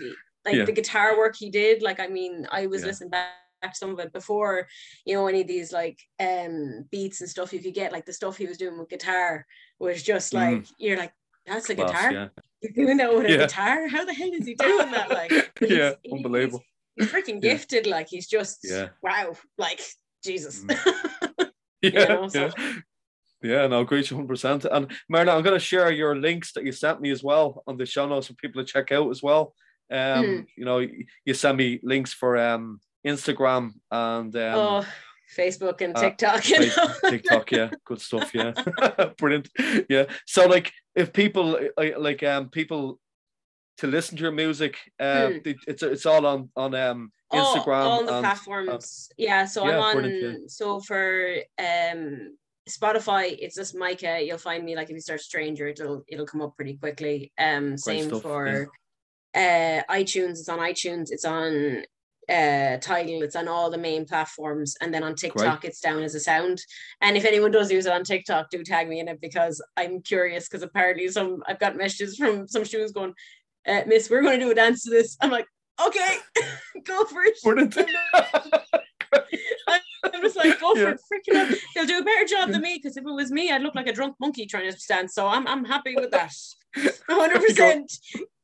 like 0.45 0.55
Yeah. 0.55 0.65
the 0.65 0.71
guitar 0.71 1.17
work 1.17 1.35
he 1.37 1.49
did. 1.49 1.81
Like 1.81 1.99
I 1.99 2.07
mean, 2.07 2.47
I 2.51 2.67
was 2.67 2.81
Yeah. 2.81 2.87
listening 2.87 3.09
back 3.11 3.31
some 3.73 3.91
of 3.91 3.99
it 3.99 4.11
before. 4.13 4.67
You 5.05 5.15
know, 5.15 5.27
any 5.27 5.41
of 5.41 5.47
these 5.47 5.71
like 5.71 5.99
um 6.19 6.85
beats 6.91 7.21
and 7.21 7.29
stuff. 7.29 7.47
if 7.53 7.53
You 7.53 7.59
could 7.71 7.75
get 7.75 7.91
like 7.91 8.05
the 8.05 8.13
stuff 8.13 8.37
he 8.37 8.47
was 8.47 8.57
doing 8.57 8.77
with 8.79 8.89
guitar 8.89 9.45
was 9.79 10.01
just 10.03 10.33
Mm. 10.33 10.35
like 10.35 10.65
you're 10.77 10.97
like 10.97 11.13
that's 11.45 11.69
a 11.69 11.75
Class, 11.75 11.91
guitar. 11.91 12.11
yeah. 12.11 12.27
You're 12.61 12.85
doing 12.85 12.97
that 12.97 13.11
with 13.11 13.25
a 13.25 13.37
guitar. 13.37 13.87
How 13.87 14.05
the 14.05 14.13
hell 14.13 14.29
is 14.31 14.45
he 14.45 14.53
doing 14.53 14.91
that? 14.91 15.09
Like, 15.09 15.29
but 15.59 15.67
he's- 15.69 15.71
yeah, 16.03 16.13
unbelievable. 16.15 16.63
He's, 16.95 17.11
he's 17.11 17.13
freaking 17.13 17.41
Yeah. 17.43 17.53
gifted. 17.53 17.87
Like 17.87 18.07
he's 18.09 18.27
just 18.27 18.59
Yeah. 18.63 18.89
wow. 19.01 19.35
Like 19.57 19.81
Jesus. 20.23 20.63
Mm. 20.63 21.51
Yeah, 21.81 22.05
know, 22.05 22.27
so- 22.27 22.51
yeah. 22.57 22.73
Yeah, 23.43 23.65
no, 23.65 23.79
agree 23.81 24.03
to 24.03 24.15
100%. 24.15 24.65
And 24.71 24.91
Marla, 25.11 25.35
I'm 25.35 25.41
going 25.41 25.55
to 25.55 25.59
share 25.59 25.89
your 25.91 26.15
links 26.15 26.53
that 26.53 26.63
you 26.63 26.71
sent 26.71 27.01
me 27.01 27.09
as 27.09 27.23
well 27.23 27.63
on 27.65 27.75
the 27.75 27.87
show 27.87 28.07
notes 28.07 28.27
for 28.27 28.33
people 28.35 28.63
to 28.63 28.71
check 28.71 28.91
out 28.91 29.09
as 29.09 29.23
well. 29.23 29.55
Um, 29.91 30.25
Mhm. 30.25 30.45
You 30.57 30.65
know, 30.65 30.79
you 31.25 31.33
send 31.33 31.57
me 31.57 31.79
links 31.83 32.13
for 32.13 32.37
um, 32.37 32.79
Instagram 33.05 33.71
and 33.91 34.35
um, 34.35 34.55
oh, 34.55 34.85
Facebook 35.37 35.81
and 35.81 35.95
uh, 35.95 36.01
TikTok. 36.01 36.47
You 36.49 36.59
know? 36.59 36.93
TikTok. 37.09 37.51
Yeah, 37.51 37.69
good 37.85 37.99
stuff. 38.01 38.33
Yeah, 38.33 38.53
brilliant. 39.17 39.49
Yeah. 39.89 40.05
So, 40.25 40.45
like, 40.47 40.71
if 40.95 41.11
people 41.13 41.57
like, 41.77 41.95
like 41.97 42.23
um 42.23 42.49
people 42.49 42.99
to 43.77 43.87
listen 43.87 44.17
to 44.17 44.23
your 44.23 44.31
music, 44.31 44.77
uh, 44.99 45.27
Hmm. 45.27 45.37
it- 45.45 45.65
it's 45.67 45.83
it's 45.83 46.05
all 46.05 46.25
on 46.25 46.49
on 46.55 46.73
um 46.75 47.11
all- 47.31 47.55
Instagram 47.55 47.83
all, 47.83 48.05
the 48.05 48.13
and 48.13 48.23
platforms. 48.23 49.09
yeah, 49.17 49.45
so 49.45 49.65
yeah, 49.67 49.75
I'm 49.77 49.81
on. 49.83 49.93
brilliant, 49.95 50.51
So 50.51 50.79
for 50.81 51.35
um 51.59 52.37
Spotify, 52.69 53.35
it's 53.39 53.55
just 53.55 53.73
Micah. 53.75 54.19
You'll 54.23 54.37
find 54.37 54.63
me 54.63 54.75
like 54.75 54.89
if 54.89 54.93
you 54.93 55.01
start 55.01 55.19
Stranger, 55.21 55.67
it'll 55.67 56.03
it'll 56.07 56.27
come 56.27 56.41
up 56.41 56.55
pretty 56.55 56.75
quickly. 56.77 57.31
Um, 57.37 57.75
same 57.77 58.05
stuff, 58.07 58.21
for 58.21 58.67
uh 59.35 59.81
iTunes. 59.89 60.31
It's 60.39 60.49
on 60.49 60.59
iTunes. 60.59 61.07
It's 61.11 61.25
on 61.25 61.83
uh 62.29 62.77
Tidal. 62.77 63.23
It's 63.23 63.35
on 63.35 63.47
all 63.47 63.69
the 63.69 63.77
main 63.77 64.05
platforms, 64.05 64.75
and 64.81 64.93
then 64.93 65.03
on 65.03 65.15
TikTok, 65.15 65.65
it's 65.65 65.79
down 65.81 66.03
as 66.03 66.15
a 66.15 66.19
sound. 66.19 66.61
And 67.01 67.17
if 67.17 67.25
anyone 67.25 67.51
does 67.51 67.71
use 67.71 67.85
it 67.85 67.93
on 67.93 68.03
TikTok, 68.03 68.49
do 68.49 68.63
tag 68.63 68.87
me 68.89 68.99
in 68.99 69.07
it 69.07 69.19
because 69.21 69.61
I'm 69.77 70.01
curious. 70.01 70.47
Because 70.47 70.63
apparently, 70.63 71.07
some 71.09 71.43
I've 71.47 71.59
got 71.59 71.75
messages 71.75 72.15
from 72.17 72.47
some 72.47 72.63
shoes 72.63 72.91
going, 72.91 73.13
uh, 73.67 73.81
"Miss, 73.87 74.09
we're 74.09 74.21
going 74.21 74.39
to 74.39 74.45
do 74.45 74.51
a 74.51 74.55
dance 74.55 74.83
to 74.83 74.89
this." 74.89 75.17
I'm 75.21 75.31
like, 75.31 75.47
okay, 75.87 76.17
go 76.85 77.05
for 77.05 77.21
it. 77.23 77.37
I'm 80.03 80.21
just 80.21 80.35
like, 80.35 80.59
go 80.59 80.73
for 80.73 80.81
Yeah. 80.81 80.89
it, 80.91 80.99
freaking 81.11 81.35
hell. 81.35 81.57
They'll 81.75 81.85
do 81.85 81.99
a 81.99 82.03
better 82.03 82.25
job 82.25 82.51
than 82.51 82.61
me 82.61 82.75
because 82.81 82.97
if 82.97 83.05
it 83.05 83.11
was 83.11 83.31
me, 83.31 83.51
I'd 83.51 83.61
look 83.61 83.75
like 83.75 83.87
a 83.87 83.93
drunk 83.93 84.15
monkey 84.19 84.45
trying 84.45 84.71
to 84.71 84.77
stand. 84.77 85.11
So 85.11 85.27
I'm, 85.27 85.47
I'm 85.47 85.65
happy 85.65 85.95
with 85.95 86.11
that. 86.11 86.33
100%. 86.77 87.97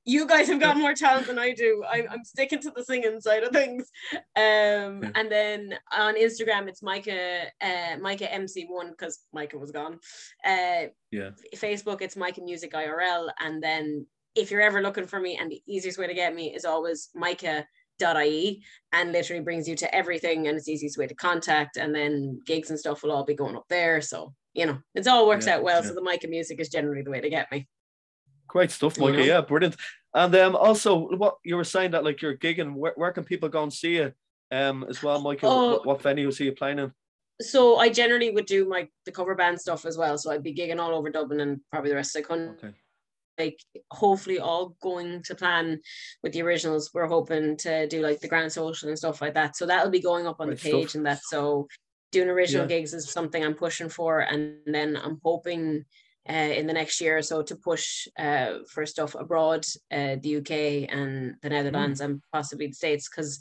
You 0.07 0.25
guys 0.25 0.47
have 0.47 0.61
got 0.61 0.77
more 0.77 0.93
talent 0.93 1.27
than 1.27 1.37
I 1.37 1.51
do. 1.51 1.83
I'm, 1.87 2.05
I'm 2.09 2.23
sticking 2.23 2.59
to 2.61 2.71
the 2.71 2.83
singing 2.83 3.19
side 3.19 3.43
of 3.43 3.51
things. 3.51 3.91
Um, 4.37 5.11
and 5.15 5.29
then 5.29 5.73
on 5.95 6.15
Instagram, 6.15 6.69
it's 6.69 6.81
Micah, 6.81 7.41
uh, 7.61 7.97
Micah 7.99 8.27
MC1 8.27 8.91
because 8.91 9.19
Micah 9.33 9.57
was 9.57 9.71
gone. 9.71 9.99
Uh, 10.45 10.87
yeah. 11.11 11.31
Facebook, 11.55 12.01
it's 12.01 12.15
Micah 12.15 12.41
Music 12.41 12.71
IRL. 12.71 13.29
And 13.41 13.61
then 13.61 14.05
if 14.33 14.49
you're 14.49 14.61
ever 14.61 14.81
looking 14.81 15.07
for 15.07 15.19
me, 15.19 15.37
and 15.37 15.51
the 15.51 15.61
easiest 15.67 15.97
way 15.97 16.07
to 16.07 16.13
get 16.13 16.33
me 16.33 16.55
is 16.55 16.63
always 16.63 17.09
Micah.ie 17.13 18.63
and 18.93 19.11
literally 19.11 19.43
brings 19.43 19.67
you 19.67 19.75
to 19.75 19.93
everything 19.93 20.47
and 20.47 20.55
it's 20.55 20.67
the 20.67 20.71
easiest 20.71 20.97
way 20.97 21.07
to 21.07 21.15
contact. 21.15 21.75
And 21.75 21.93
then 21.93 22.39
gigs 22.45 22.69
and 22.69 22.79
stuff 22.79 23.03
will 23.03 23.11
all 23.11 23.25
be 23.25 23.35
going 23.35 23.57
up 23.57 23.65
there. 23.69 23.99
So, 23.99 24.33
you 24.53 24.67
know, 24.67 24.77
it's 24.95 25.07
all 25.07 25.27
works 25.27 25.47
yeah, 25.47 25.55
out 25.55 25.63
well. 25.63 25.81
Yeah. 25.81 25.89
So 25.89 25.95
the 25.95 26.01
Micah 26.01 26.29
music 26.29 26.61
is 26.61 26.69
generally 26.69 27.01
the 27.01 27.11
way 27.11 27.19
to 27.19 27.29
get 27.29 27.51
me. 27.51 27.67
Great 28.57 28.71
stuff, 28.71 28.97
Micah. 28.97 29.23
Yeah, 29.23 29.41
brilliant. 29.41 29.75
And 30.15 30.33
um, 30.33 30.55
also, 30.55 31.09
what 31.15 31.37
you 31.43 31.57
were 31.57 31.63
saying 31.63 31.91
that 31.91 32.03
like 32.03 32.23
you're 32.23 32.35
gigging, 32.35 32.73
where, 32.73 32.93
where 32.95 33.11
can 33.11 33.23
people 33.23 33.49
go 33.49 33.61
and 33.61 33.71
see 33.71 33.97
you 33.97 34.13
um, 34.51 34.83
as 34.89 35.03
well, 35.03 35.21
Michael? 35.21 35.51
Oh, 35.51 35.71
what, 35.73 35.85
what 35.85 36.01
venues 36.01 36.39
are 36.39 36.45
you 36.45 36.53
playing 36.53 36.79
in? 36.79 36.91
So 37.39 37.77
I 37.77 37.89
generally 37.89 38.31
would 38.31 38.47
do 38.47 38.67
my 38.67 38.87
the 39.05 39.11
cover 39.11 39.35
band 39.35 39.61
stuff 39.61 39.85
as 39.85 39.95
well. 39.95 40.17
So 40.17 40.31
I'd 40.31 40.41
be 40.41 40.55
gigging 40.55 40.79
all 40.79 40.95
over 40.95 41.11
Dublin 41.11 41.39
and 41.39 41.61
probably 41.71 41.91
the 41.91 41.97
rest 41.97 42.15
of 42.15 42.23
the 42.23 42.27
country. 42.27 42.69
Okay. 42.69 42.77
Like 43.37 43.59
hopefully 43.91 44.39
all 44.39 44.75
going 44.81 45.21
to 45.21 45.35
plan 45.35 45.79
with 46.23 46.33
the 46.33 46.41
originals. 46.41 46.89
We're 46.95 47.05
hoping 47.05 47.57
to 47.57 47.87
do 47.87 48.01
like 48.01 48.21
the 48.21 48.27
grand 48.27 48.51
social 48.51 48.89
and 48.89 48.97
stuff 48.97 49.21
like 49.21 49.35
that. 49.35 49.55
So 49.55 49.67
that'll 49.67 49.91
be 49.91 50.01
going 50.01 50.25
up 50.25 50.37
on 50.39 50.47
Great 50.47 50.61
the 50.61 50.71
page 50.71 50.89
stuff. 50.89 50.95
and 50.95 51.05
that. 51.05 51.19
So 51.25 51.67
doing 52.11 52.27
original 52.27 52.63
yeah. 52.63 52.77
gigs 52.77 52.95
is 52.95 53.11
something 53.11 53.43
I'm 53.43 53.53
pushing 53.53 53.89
for, 53.89 54.21
and 54.21 54.55
then 54.65 54.97
I'm 54.97 55.21
hoping 55.23 55.85
uh, 56.29 56.33
in 56.33 56.67
the 56.67 56.73
next 56.73 56.99
year 57.01 57.17
or 57.17 57.21
so 57.21 57.41
to 57.41 57.55
push 57.55 58.07
uh, 58.17 58.59
for 58.69 58.85
stuff 58.85 59.15
abroad, 59.15 59.65
uh, 59.91 60.15
the 60.21 60.37
UK 60.37 60.89
and 60.93 61.35
the 61.41 61.49
Netherlands 61.49 62.01
mm. 62.01 62.05
and 62.05 62.21
possibly 62.31 62.67
the 62.67 62.73
States, 62.73 63.09
because 63.09 63.39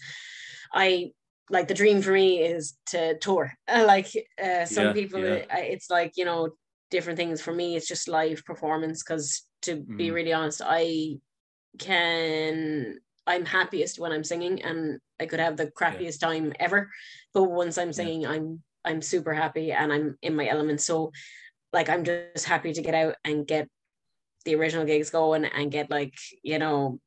I 0.72 1.12
like 1.50 1.68
the 1.68 1.74
dream 1.74 2.02
for 2.02 2.12
me 2.12 2.42
is 2.42 2.76
to 2.86 3.18
tour. 3.18 3.52
like 3.68 4.08
uh, 4.42 4.64
some 4.64 4.86
yeah, 4.86 4.92
people, 4.92 5.20
yeah. 5.20 5.44
it's 5.56 5.90
like 5.90 6.12
you 6.16 6.24
know 6.24 6.50
different 6.90 7.18
things. 7.18 7.40
For 7.40 7.52
me, 7.52 7.76
it's 7.76 7.88
just 7.88 8.08
live 8.08 8.44
performance. 8.44 9.02
Because 9.02 9.42
to 9.62 9.76
mm. 9.76 9.96
be 9.96 10.10
really 10.10 10.32
honest, 10.32 10.62
I 10.64 11.18
can 11.78 12.98
I'm 13.26 13.44
happiest 13.44 13.98
when 13.98 14.12
I'm 14.12 14.24
singing, 14.24 14.62
and 14.62 15.00
I 15.20 15.26
could 15.26 15.40
have 15.40 15.56
the 15.56 15.66
crappiest 15.66 16.22
yeah. 16.22 16.28
time 16.28 16.52
ever. 16.60 16.90
But 17.34 17.44
once 17.44 17.78
I'm 17.78 17.92
singing, 17.92 18.26
I'm 18.26 18.62
I'm 18.86 19.02
super 19.02 19.34
happy 19.34 19.72
and 19.72 19.92
I'm 19.92 20.16
in 20.22 20.36
my 20.36 20.48
element. 20.48 20.80
So 20.80 21.12
like 21.76 21.90
I'm 21.90 22.04
just 22.04 22.46
happy 22.46 22.72
to 22.72 22.80
get 22.80 22.94
out 22.94 23.16
and 23.22 23.46
get 23.46 23.68
the 24.46 24.54
original 24.54 24.86
gigs 24.86 25.10
going 25.10 25.44
and 25.44 25.70
get 25.70 25.90
like, 25.90 26.14
you 26.42 26.58
know, 26.58 26.98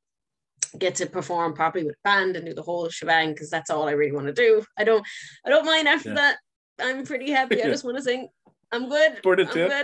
get 0.77 0.93
to 0.95 1.07
perform 1.07 1.55
properly 1.55 1.85
with 1.85 1.95
band 2.03 2.35
and 2.35 2.45
do 2.45 2.53
the 2.53 2.61
whole 2.61 2.87
shebang 2.87 3.33
because 3.33 3.49
that's 3.49 3.71
all 3.71 3.89
I 3.89 3.93
really 3.93 4.11
want 4.11 4.27
to 4.27 4.33
do. 4.33 4.63
I 4.77 4.83
don't 4.83 5.03
I 5.43 5.49
don't 5.49 5.65
mind 5.65 5.87
after 5.87 6.09
yeah. 6.09 6.15
that. 6.15 6.37
I'm 6.79 7.03
pretty 7.03 7.31
happy. 7.31 7.61
I 7.63 7.67
just 7.67 7.83
want 7.83 7.97
to 7.97 8.03
sing. 8.03 8.29
I'm 8.71 8.87
good. 8.87 9.23
Brilliant, 9.23 9.51
I'm 9.53 9.57
yeah. 9.57 9.83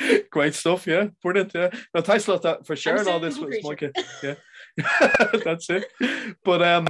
Good. 0.00 0.24
Great 0.30 0.54
stuff, 0.54 0.86
yeah. 0.86 1.08
Brilliant, 1.22 1.52
yeah. 1.54 1.68
No, 1.94 2.00
thanks 2.00 2.26
a 2.26 2.32
lot 2.32 2.66
for 2.66 2.74
sharing 2.74 3.06
all 3.06 3.20
this 3.20 3.38
with 3.38 3.62
Micah. 3.62 3.92
Yeah. 4.22 4.34
that's 5.44 5.68
it. 5.68 5.84
But 6.42 6.62
um 6.62 6.86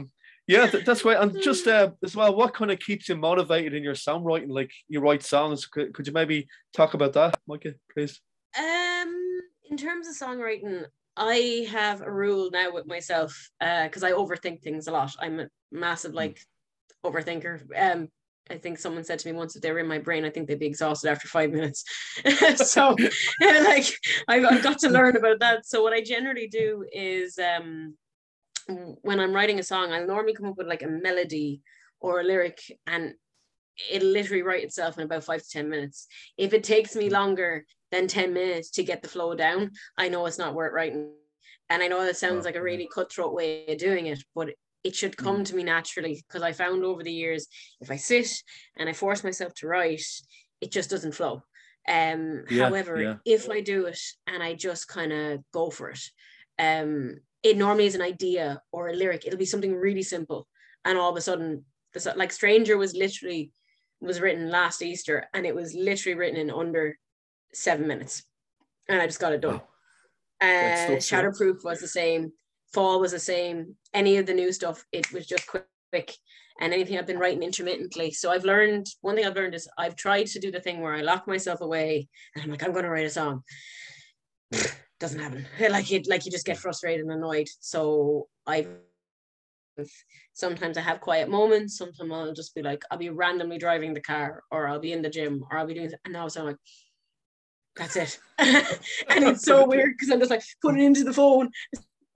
yeah, 0.47 0.67
that's 0.67 1.05
right. 1.05 1.17
And 1.19 1.41
just 1.41 1.67
uh, 1.67 1.91
as 2.03 2.17
well, 2.17 2.35
what 2.35 2.55
kind 2.55 2.71
of 2.71 2.79
keeps 2.79 3.09
you 3.09 3.17
motivated 3.17 3.75
in 3.75 3.83
your 3.83 3.95
songwriting? 3.95 4.51
Like 4.51 4.71
you 4.89 5.01
write 5.01 5.23
songs, 5.23 5.67
could, 5.67 5.95
could 5.95 6.07
you 6.07 6.13
maybe 6.13 6.49
talk 6.73 6.95
about 6.95 7.13
that, 7.15 7.39
Micah, 7.47 7.75
please? 7.93 8.21
Um, 8.59 9.41
in 9.71 9.77
terms 9.77 10.09
of 10.09 10.15
songwriting, 10.15 10.85
I 11.17 11.67
have 11.71 12.01
a 12.01 12.11
rule 12.11 12.51
now 12.53 12.73
with 12.73 12.87
myself 12.87 13.51
because 13.61 14.03
uh, 14.03 14.07
I 14.07 14.13
overthink 14.13 14.63
things 14.63 14.89
a 14.89 14.93
lot. 14.93 15.15
I'm 15.21 15.41
a 15.41 15.49
massive 15.71 16.13
hmm. 16.13 16.19
like 16.19 16.41
mm. 17.05 17.13
overthinker. 17.13 17.63
Um, 17.77 18.09
I 18.51 18.59
think 18.59 18.79
someone 18.79 19.05
said 19.05 19.19
to 19.21 19.29
me 19.29 19.37
once 19.37 19.55
if 19.55 19.63
they 19.63 19.71
were 19.71 19.79
in 19.79 19.87
my 19.87 19.99
brain, 19.99 20.25
I 20.25 20.31
think 20.31 20.49
they'd 20.49 20.59
be 20.59 20.67
exhausted 20.67 21.11
after 21.11 21.29
five 21.29 21.51
minutes. 21.53 21.85
so, 22.57 22.97
like, 23.41 23.87
I've, 24.29 24.45
I've 24.45 24.63
got 24.63 24.79
to 24.81 24.89
learn 24.89 25.17
about 25.17 25.39
that. 25.41 25.67
So, 25.67 25.83
what 25.83 25.93
I 25.93 26.03
generally 26.03 26.49
do 26.49 26.85
is 26.93 27.39
um, 27.39 27.95
when 28.67 29.21
I'm 29.21 29.33
writing 29.33 29.59
a 29.59 29.63
song, 29.63 29.93
I'll 29.93 30.07
normally 30.07 30.35
come 30.35 30.47
up 30.47 30.57
with 30.57 30.67
like 30.67 30.83
a 30.83 30.89
melody 30.89 31.63
or 32.01 32.21
a 32.21 32.25
lyric 32.25 32.61
and 32.87 33.15
it'll 33.91 34.09
literally 34.09 34.43
write 34.43 34.65
itself 34.65 34.99
in 34.99 35.05
about 35.05 35.25
five 35.25 35.43
to 35.43 35.49
10 35.49 35.69
minutes. 35.69 36.07
If 36.37 36.53
it 36.53 36.65
takes 36.65 36.95
me 36.95 37.11
longer 37.11 37.65
than 37.91 38.07
10 38.07 38.33
minutes 38.33 38.71
to 38.73 38.85
get 38.85 39.03
the 39.03 39.09
flow 39.09 39.35
down, 39.35 39.71
I 39.97 40.09
know 40.09 40.27
it's 40.27 40.39
not 40.39 40.55
worth 40.55 40.73
writing. 40.73 41.13
And 41.71 41.83
I 41.83 41.89
know 41.89 42.05
that 42.05 42.17
sounds 42.17 42.45
like 42.45 42.57
a 42.57 42.63
really 42.63 42.89
cutthroat 42.93 43.35
way 43.35 43.67
of 43.67 43.79
doing 43.79 44.07
it, 44.07 44.23
but 44.35 44.51
it 44.85 44.95
should 44.95 45.17
come 45.17 45.39
mm. 45.39 45.45
to 45.47 45.57
me 45.57 45.63
naturally 45.63 46.23
because 46.27 46.43
I 46.43 46.53
found 46.53 46.85
over 46.85 47.03
the 47.03 47.13
years 47.13 47.47
if 47.81 47.91
I 47.91 47.97
sit 47.97 48.29
and 48.77 48.89
I 48.89 48.93
force 48.93 49.25
myself 49.25 49.55
to 49.55 49.69
write, 49.69 50.05
it 50.61 50.73
just 50.73 50.91
doesn't 50.91 51.15
flow. 51.15 51.43
Um, 51.89 52.45
yeah, 52.51 52.69
however, 52.69 53.01
yeah. 53.01 53.15
if 53.25 53.49
I 53.49 53.61
do 53.61 53.87
it 53.87 53.99
and 54.27 54.43
I 54.43 54.55
just 54.55 54.87
kind 54.89 55.13
of 55.13 55.41
go 55.53 55.71
for 55.71 55.91
it, 55.91 56.01
um, 56.59 57.17
it 57.43 57.57
normally 57.57 57.87
is 57.87 57.95
an 57.95 58.03
idea 58.03 58.63
or 58.73 58.89
a 58.89 58.95
lyric. 58.95 59.27
It'll 59.27 59.39
be 59.39 59.45
something 59.45 59.75
really 59.75 60.03
simple, 60.03 60.47
and 60.85 60.99
all 60.99 61.11
of 61.11 61.17
a 61.17 61.21
sudden, 61.21 61.65
like 62.17 62.33
"Stranger" 62.33 62.77
was 62.77 62.95
literally 62.95 63.53
was 64.01 64.21
written 64.21 64.51
last 64.51 64.83
Easter, 64.83 65.27
and 65.35 65.47
it 65.47 65.55
was 65.55 65.75
literally 65.75 66.19
written 66.19 66.39
in 66.39 66.51
under 66.51 66.99
seven 67.53 67.87
minutes, 67.87 68.25
and 68.89 69.01
I 69.01 69.07
just 69.07 69.21
got 69.21 69.33
it 69.33 69.41
done. 69.41 69.55
Wow. 69.55 69.69
Uh, 70.41 70.97
Shatterproof 70.99 71.65
was 71.65 71.81
the 71.81 71.89
same. 71.89 72.33
Fall 72.73 73.01
was 73.01 73.13
the 73.13 73.19
same. 73.19 73.77
Any 73.95 74.17
of 74.17 74.27
the 74.27 74.35
new 74.35 74.51
stuff, 74.51 74.85
it 74.91 75.13
was 75.13 75.27
just 75.27 75.47
quick, 75.47 75.67
quick. 75.91 76.15
And 76.61 76.73
anything 76.73 76.99
I've 76.99 77.07
been 77.07 77.19
writing 77.19 77.43
intermittently. 77.43 78.11
So 78.11 78.31
I've 78.31 78.45
learned 78.45 78.87
one 79.01 79.15
thing 79.15 79.25
I've 79.25 79.37
learned 79.37 79.55
is 79.55 79.69
I've 79.79 79.97
tried 79.97 80.27
to 80.29 80.41
do 80.41 80.51
the 80.51 80.61
thing 80.61 80.81
where 80.81 80.95
I 80.95 81.01
lock 81.01 81.27
myself 81.27 81.61
away 81.61 82.09
and 82.35 82.45
I'm 82.45 82.51
like, 82.51 82.63
I'm 82.63 82.73
going 82.73 82.85
to 82.85 82.91
write 82.91 83.07
a 83.07 83.11
song 83.11 83.43
doesn't 85.03 85.21
happen. 85.21 85.45
Like 85.61 85.93
it, 85.93 86.07
like 86.09 86.25
you 86.25 86.31
just 86.31 86.47
get 86.47 86.57
frustrated 86.57 87.05
and 87.05 87.13
annoyed. 87.13 87.49
So 87.61 88.29
I 88.47 88.67
sometimes 90.33 90.79
I 90.79 90.83
have 90.83 91.01
quiet 91.01 91.29
moments. 91.29 91.77
Sometimes 91.77 92.13
I'll 92.13 92.33
just 92.33 92.55
be 92.55 92.63
like, 92.63 92.83
I'll 92.91 92.99
be 92.99 93.11
randomly 93.11 93.59
driving 93.59 93.93
the 93.93 94.01
car, 94.01 94.45
or 94.51 94.69
I'll 94.69 94.81
be 94.81 94.93
in 94.93 95.03
the 95.03 95.11
gym, 95.11 95.45
or 95.51 95.59
I'll 95.59 95.67
be 95.67 95.75
doing, 95.75 95.91
and 96.05 96.13
now 96.13 96.29
I'm 96.37 96.45
like, 96.45 96.57
that's 97.77 97.97
it. 97.97 98.19
and 98.39 99.25
it's 99.25 99.45
so 99.45 99.67
weird 99.73 99.95
because 99.95 100.11
I'm 100.11 100.21
just 100.21 100.31
like 100.31 100.43
putting 100.63 100.83
it 100.83 100.87
into 100.87 101.05
the 101.05 101.13
phone 101.13 101.51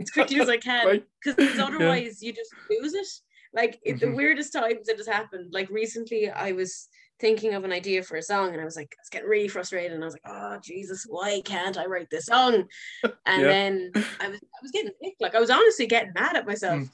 as 0.01 0.11
quickly 0.11 0.41
as 0.41 0.49
I 0.49 0.59
can 0.59 1.03
because 1.25 1.59
otherwise 1.59 2.23
yeah. 2.23 2.29
you 2.29 2.33
just 2.35 2.55
lose 2.71 2.95
it. 2.95 3.09
Like 3.53 3.81
mm-hmm. 3.87 3.99
the 3.99 4.15
weirdest 4.15 4.53
times 4.53 4.89
it 4.89 4.99
has 4.99 5.07
happened. 5.09 5.53
Like 5.53 5.71
recently, 5.71 6.31
I 6.31 6.53
was 6.53 6.89
thinking 7.19 7.55
of 7.55 7.65
an 7.65 7.73
idea 7.73 8.03
for 8.03 8.17
a 8.17 8.23
song 8.23 8.53
and 8.53 8.61
I 8.61 8.65
was 8.65 8.77
like, 8.77 8.95
I 8.99 9.01
was 9.03 9.09
getting 9.11 9.29
really 9.29 9.49
frustrated 9.49 9.93
and 9.93 10.03
I 10.03 10.07
was 10.07 10.15
like, 10.15 10.27
oh 10.27 10.59
Jesus, 10.63 11.07
why 11.09 11.41
can't 11.45 11.79
I 11.79 11.87
write 11.87 12.11
this 12.11 12.27
song? 12.27 12.65
And 13.27 13.43
yeah. 13.43 13.49
then 13.49 13.91
I 13.95 14.29
was 14.29 14.41
I 14.41 14.59
was 14.63 14.71
getting 14.73 14.93
like 15.21 15.35
I 15.35 15.41
was 15.41 15.51
honestly 15.51 15.87
getting 15.87 16.13
mad 16.15 16.37
at 16.37 16.47
myself. 16.47 16.81
Mm. 16.81 16.91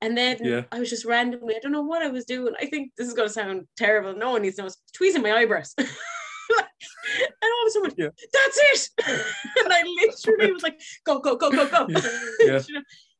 And 0.00 0.16
then 0.16 0.38
yeah. 0.42 0.62
I 0.72 0.78
was 0.78 0.90
just 0.90 1.04
randomly, 1.04 1.54
I 1.56 1.60
don't 1.60 1.72
know 1.72 1.82
what 1.82 2.02
I 2.02 2.08
was 2.08 2.24
doing. 2.24 2.54
I 2.60 2.66
think 2.66 2.92
this 2.96 3.06
is 3.08 3.14
gonna 3.14 3.28
sound 3.28 3.66
terrible. 3.76 4.14
No 4.14 4.32
one 4.32 4.42
needs 4.42 4.56
to 4.56 4.62
know. 4.62 4.64
I 4.64 4.66
was 4.66 4.78
tweezing 4.94 5.22
my 5.22 5.32
eyebrows. 5.32 5.74
and 5.78 5.88
all 7.42 7.62
of 7.62 7.68
a 7.68 7.70
sudden, 7.70 7.94
yeah. 7.96 8.08
that's 8.32 8.58
it. 8.58 8.90
and 9.64 9.72
I 9.72 9.82
literally 10.02 10.52
was 10.52 10.62
like, 10.62 10.80
go, 11.04 11.20
go, 11.20 11.36
go, 11.36 11.50
go, 11.50 11.68
go. 11.68 11.86
Yeah. 12.40 12.60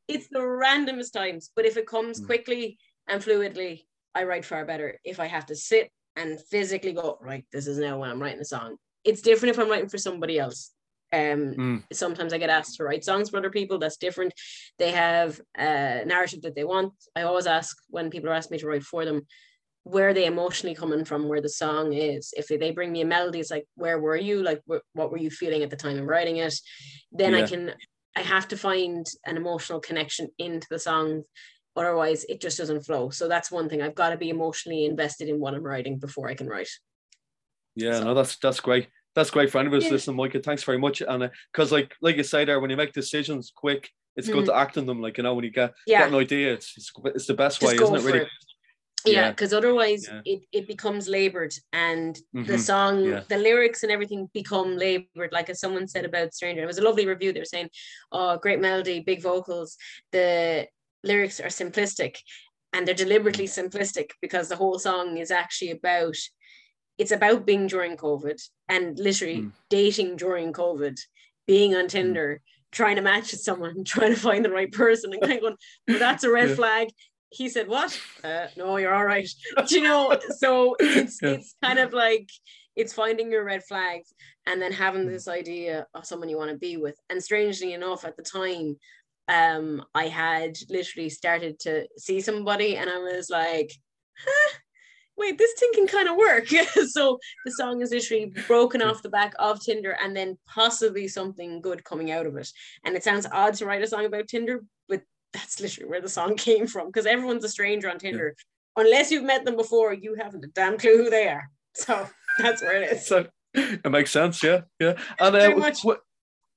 it's 0.08 0.28
the 0.30 0.40
randomest 0.40 1.12
times, 1.12 1.50
but 1.54 1.66
if 1.66 1.76
it 1.76 1.86
comes 1.86 2.20
mm. 2.20 2.26
quickly 2.26 2.78
and 3.08 3.22
fluidly, 3.22 3.84
I 4.14 4.24
write 4.24 4.44
far 4.44 4.64
better. 4.64 5.00
If 5.04 5.20
I 5.20 5.26
have 5.26 5.46
to 5.46 5.56
sit 5.56 5.90
and 6.16 6.40
physically 6.50 6.92
go 6.92 7.18
right 7.20 7.44
this 7.52 7.66
is 7.66 7.78
now 7.78 7.98
when 7.98 8.10
i'm 8.10 8.20
writing 8.20 8.40
a 8.40 8.44
song. 8.44 8.76
It's 9.04 9.22
different 9.22 9.54
if 9.54 9.58
i'm 9.60 9.70
writing 9.70 9.88
for 9.88 9.98
somebody 9.98 10.38
else. 10.38 10.72
Um 11.12 11.54
mm. 11.54 11.82
sometimes 11.92 12.32
i 12.32 12.38
get 12.38 12.50
asked 12.50 12.76
to 12.76 12.84
write 12.84 13.04
songs 13.04 13.30
for 13.30 13.38
other 13.38 13.50
people. 13.50 13.78
That's 13.78 13.96
different. 13.96 14.32
They 14.78 14.92
have 14.92 15.40
a 15.56 16.04
narrative 16.04 16.42
that 16.42 16.54
they 16.54 16.64
want. 16.64 16.92
I 17.14 17.22
always 17.22 17.46
ask 17.46 17.76
when 17.88 18.10
people 18.10 18.30
are 18.30 18.34
asking 18.34 18.56
me 18.56 18.60
to 18.60 18.66
write 18.66 18.82
for 18.82 19.04
them 19.04 19.22
where 19.84 20.08
are 20.08 20.14
they 20.14 20.24
emotionally 20.24 20.74
coming 20.74 21.04
from 21.04 21.28
where 21.28 21.42
the 21.42 21.48
song 21.48 21.92
is? 21.92 22.32
If 22.36 22.48
they 22.48 22.70
bring 22.70 22.90
me 22.90 23.02
a 23.02 23.06
melody 23.06 23.40
it's 23.40 23.50
like 23.50 23.66
where 23.74 23.98
were 24.00 24.16
you? 24.16 24.42
Like 24.42 24.62
wh- 24.68 24.84
what 24.94 25.10
were 25.10 25.18
you 25.18 25.30
feeling 25.30 25.62
at 25.62 25.70
the 25.70 25.76
time 25.76 25.98
of 25.98 26.06
writing 26.06 26.38
it? 26.38 26.54
Then 27.12 27.32
yeah. 27.32 27.40
i 27.40 27.42
can 27.46 27.74
i 28.16 28.20
have 28.20 28.48
to 28.48 28.56
find 28.56 29.06
an 29.26 29.36
emotional 29.36 29.80
connection 29.80 30.28
into 30.38 30.66
the 30.70 30.78
song 30.78 31.24
otherwise 31.76 32.24
it 32.28 32.40
just 32.40 32.58
doesn't 32.58 32.84
flow 32.84 33.10
so 33.10 33.28
that's 33.28 33.50
one 33.50 33.68
thing 33.68 33.82
i've 33.82 33.94
got 33.94 34.10
to 34.10 34.16
be 34.16 34.30
emotionally 34.30 34.84
invested 34.84 35.28
in 35.28 35.40
what 35.40 35.54
i'm 35.54 35.62
writing 35.62 35.98
before 35.98 36.28
i 36.28 36.34
can 36.34 36.48
write 36.48 36.68
yeah 37.74 37.98
so. 37.98 38.04
no 38.04 38.14
that's 38.14 38.36
that's 38.36 38.60
great 38.60 38.88
that's 39.14 39.30
great 39.30 39.50
for 39.50 39.62
who's 39.64 39.84
yeah. 39.84 39.90
listening 39.90 40.16
micah 40.16 40.40
thanks 40.40 40.64
very 40.64 40.78
much 40.78 41.00
and 41.00 41.30
because 41.52 41.72
uh, 41.72 41.76
like 41.76 41.94
like 42.00 42.16
you 42.16 42.22
say 42.22 42.44
there 42.44 42.60
when 42.60 42.70
you 42.70 42.76
make 42.76 42.92
decisions 42.92 43.52
quick 43.54 43.90
it's 44.16 44.28
mm. 44.28 44.32
good 44.32 44.46
to 44.46 44.54
act 44.54 44.78
on 44.78 44.86
them 44.86 45.00
like 45.00 45.16
you 45.16 45.24
know 45.24 45.34
when 45.34 45.44
you 45.44 45.50
get, 45.50 45.72
yeah. 45.86 46.00
get 46.00 46.08
an 46.08 46.14
idea 46.14 46.52
it's, 46.52 46.74
it's, 46.76 46.92
it's 47.06 47.26
the 47.26 47.34
best 47.34 47.60
just 47.60 47.72
way 47.72 47.82
isn't 47.82 47.96
it 47.96 48.02
really 48.02 48.20
it. 48.20 48.28
yeah 49.06 49.30
because 49.30 49.52
yeah, 49.52 49.58
otherwise 49.58 50.08
yeah. 50.08 50.20
it, 50.24 50.42
it 50.52 50.68
becomes 50.68 51.08
labored 51.08 51.52
and 51.72 52.16
mm-hmm. 52.34 52.44
the 52.44 52.58
song 52.58 53.04
yeah. 53.04 53.20
the 53.28 53.36
lyrics 53.36 53.82
and 53.82 53.90
everything 53.90 54.28
become 54.32 54.76
labored 54.76 55.32
like 55.32 55.50
as 55.50 55.60
someone 55.60 55.88
said 55.88 56.04
about 56.04 56.34
stranger 56.34 56.62
it 56.62 56.66
was 56.66 56.78
a 56.78 56.84
lovely 56.84 57.06
review 57.06 57.32
they 57.32 57.40
were 57.40 57.44
saying 57.44 57.68
oh 58.12 58.36
great 58.38 58.60
melody 58.60 59.00
big 59.00 59.22
vocals 59.22 59.76
the 60.12 60.66
lyrics 61.04 61.40
are 61.40 61.46
simplistic 61.48 62.16
and 62.72 62.86
they're 62.86 62.94
deliberately 62.94 63.46
simplistic 63.46 64.10
because 64.20 64.48
the 64.48 64.56
whole 64.56 64.78
song 64.78 65.16
is 65.16 65.30
actually 65.30 65.70
about 65.70 66.16
it's 66.98 67.12
about 67.12 67.46
being 67.46 67.66
during 67.66 67.96
covid 67.96 68.40
and 68.68 68.98
literally 68.98 69.42
mm. 69.42 69.52
dating 69.70 70.16
during 70.16 70.52
covid 70.52 70.98
being 71.46 71.74
on 71.74 71.84
mm. 71.84 71.88
tinder 71.88 72.40
trying 72.72 72.96
to 72.96 73.02
match 73.02 73.30
with 73.30 73.40
someone 73.40 73.84
trying 73.86 74.14
to 74.14 74.20
find 74.20 74.44
the 74.44 74.50
right 74.50 74.72
person 74.72 75.12
and 75.12 75.22
kind 75.22 75.34
of 75.34 75.40
going 75.40 75.56
well, 75.88 75.98
that's 75.98 76.24
a 76.24 76.30
red 76.30 76.56
flag 76.56 76.88
he 77.34 77.48
said, 77.48 77.68
"What? 77.68 77.98
Uh, 78.22 78.46
no, 78.56 78.76
you're 78.76 78.94
all 78.94 79.04
right." 79.04 79.28
Do 79.66 79.74
you 79.74 79.82
know, 79.82 80.16
so 80.38 80.76
it's 80.78 81.18
yeah. 81.20 81.30
it's 81.30 81.54
kind 81.62 81.78
of 81.78 81.92
like 81.92 82.30
it's 82.76 82.92
finding 82.92 83.30
your 83.30 83.44
red 83.44 83.62
flags 83.64 84.12
and 84.46 84.60
then 84.60 84.72
having 84.72 85.06
this 85.06 85.28
idea 85.28 85.86
of 85.94 86.06
someone 86.06 86.28
you 86.28 86.36
want 86.36 86.50
to 86.50 86.56
be 86.56 86.76
with. 86.76 86.96
And 87.10 87.22
strangely 87.22 87.72
enough, 87.72 88.04
at 88.04 88.16
the 88.16 88.22
time, 88.22 88.76
um, 89.28 89.84
I 89.94 90.08
had 90.08 90.56
literally 90.68 91.08
started 91.08 91.58
to 91.60 91.86
see 91.96 92.20
somebody, 92.20 92.76
and 92.76 92.90
I 92.90 92.98
was 92.98 93.30
like, 93.30 93.72
huh, 94.18 94.58
"Wait, 95.16 95.38
this 95.38 95.52
thing 95.58 95.70
can 95.74 95.86
kind 95.86 96.08
of 96.08 96.16
work." 96.16 96.46
so 96.88 97.18
the 97.44 97.52
song 97.52 97.80
is 97.80 97.90
literally 97.90 98.32
broken 98.46 98.82
off 98.82 99.02
the 99.02 99.08
back 99.08 99.34
of 99.38 99.62
Tinder, 99.62 99.96
and 100.02 100.14
then 100.16 100.38
possibly 100.46 101.08
something 101.08 101.60
good 101.60 101.84
coming 101.84 102.10
out 102.10 102.26
of 102.26 102.36
it. 102.36 102.50
And 102.84 102.96
it 102.96 103.04
sounds 103.04 103.26
odd 103.32 103.54
to 103.54 103.66
write 103.66 103.82
a 103.82 103.86
song 103.86 104.04
about 104.04 104.28
Tinder, 104.28 104.62
but 104.88 105.02
that's 105.32 105.60
literally 105.60 105.88
where 105.88 106.02
the 106.02 106.08
song 106.08 106.36
came 106.36 106.66
from 106.66 106.88
because 106.88 107.06
everyone's 107.06 107.44
a 107.44 107.48
stranger 107.48 107.90
on 107.90 107.98
Tinder. 107.98 108.34
Yeah. 108.36 108.84
Unless 108.84 109.10
you've 109.10 109.24
met 109.24 109.44
them 109.44 109.56
before, 109.56 109.94
you 109.94 110.16
haven't 110.16 110.44
a 110.44 110.48
damn 110.48 110.78
clue 110.78 110.96
who 110.96 111.08
they 111.08 111.28
are. 111.28 111.48
So 111.74 112.08
that's 112.38 112.60
where 112.60 112.82
it 112.82 112.92
is. 112.92 113.06
So 113.06 113.26
it 113.54 113.90
makes 113.90 114.10
sense, 114.10 114.42
yeah, 114.42 114.62
yeah. 114.80 114.94
And 115.20 115.36
uh, 115.36 115.50
what, 115.52 115.78
what, 115.82 116.00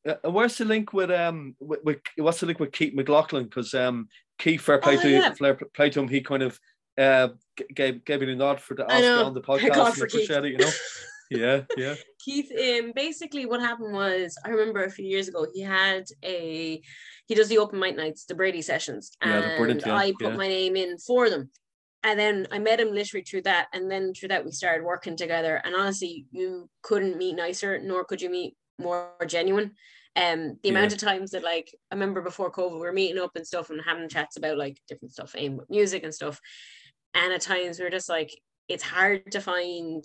uh, 0.07 0.31
where's 0.31 0.57
the 0.57 0.65
link 0.65 0.93
with 0.93 1.11
um 1.11 1.55
with, 1.59 1.83
with, 1.83 1.99
what's 2.17 2.39
the 2.39 2.45
link 2.45 2.59
with 2.59 2.71
Keith 2.71 2.93
McLaughlin? 2.93 3.45
Because 3.45 3.73
um 3.73 4.07
Keith 4.37 4.61
fair 4.61 4.79
play 4.79 4.97
oh, 4.97 5.01
to 5.01 5.09
yeah. 5.09 5.33
fair 5.33 5.55
play 5.73 5.89
to 5.89 5.99
him, 5.99 6.07
he 6.07 6.21
kind 6.21 6.43
of 6.43 6.59
uh 6.97 7.29
gave 7.73 8.03
gave 8.05 8.21
me 8.21 8.31
a 8.31 8.35
nod 8.35 8.59
for 8.59 8.75
the 8.75 8.85
Oscar 8.85 9.25
on 9.25 9.33
the 9.33 9.41
podcast. 9.41 9.95
For 9.95 10.07
Keith. 10.07 10.29
It, 10.29 10.45
you 10.45 10.57
know. 10.57 10.71
yeah, 11.31 11.61
yeah. 11.75 11.95
Keith, 12.19 12.49
um, 12.51 12.91
basically 12.95 13.45
what 13.45 13.59
happened 13.59 13.93
was 13.93 14.37
I 14.45 14.49
remember 14.49 14.83
a 14.83 14.91
few 14.91 15.05
years 15.05 15.27
ago 15.27 15.45
he 15.53 15.61
had 15.61 16.05
a 16.23 16.81
he 17.27 17.35
does 17.35 17.49
the 17.49 17.57
open 17.57 17.79
mic 17.79 17.95
nights, 17.95 18.25
the 18.25 18.35
Brady 18.35 18.61
sessions, 18.61 19.11
and 19.21 19.43
yeah, 19.85 19.95
I 19.95 20.13
put 20.19 20.31
yeah. 20.31 20.37
my 20.37 20.47
name 20.47 20.75
in 20.75 20.97
for 20.97 21.29
them. 21.29 21.49
And 22.03 22.17
then 22.17 22.47
I 22.51 22.59
met 22.59 22.79
him 22.79 22.93
literally 22.93 23.23
through 23.23 23.41
that, 23.41 23.67
and 23.73 23.91
then 23.91 24.13
through 24.13 24.29
that 24.29 24.45
we 24.45 24.51
started 24.51 24.85
working 24.85 25.17
together. 25.17 25.61
And 25.65 25.75
honestly, 25.75 26.25
you 26.31 26.69
couldn't 26.83 27.17
meet 27.17 27.35
nicer, 27.35 27.79
nor 27.79 28.05
could 28.05 28.21
you 28.21 28.29
meet 28.29 28.55
more 28.79 29.09
genuine. 29.25 29.73
Um, 30.17 30.57
the 30.63 30.69
yeah. 30.69 30.71
amount 30.71 30.93
of 30.93 30.97
times 30.97 31.31
that 31.31 31.43
like 31.43 31.71
I 31.91 31.95
remember 31.95 32.23
before 32.23 32.51
COVID, 32.51 32.73
we 32.73 32.79
were 32.79 32.91
meeting 32.91 33.21
up 33.21 33.35
and 33.35 33.45
stuff 33.45 33.69
and 33.69 33.79
having 33.85 34.09
chats 34.09 34.35
about 34.35 34.57
like 34.57 34.81
different 34.87 35.13
stuff, 35.13 35.35
aim 35.37 35.57
with 35.57 35.69
music 35.69 36.03
and 36.03 36.13
stuff. 36.13 36.41
And 37.13 37.31
at 37.31 37.41
times 37.41 37.77
we 37.77 37.85
are 37.85 37.91
just 37.91 38.09
like, 38.09 38.31
it's 38.67 38.83
hard 38.83 39.31
to 39.31 39.39
find 39.39 40.03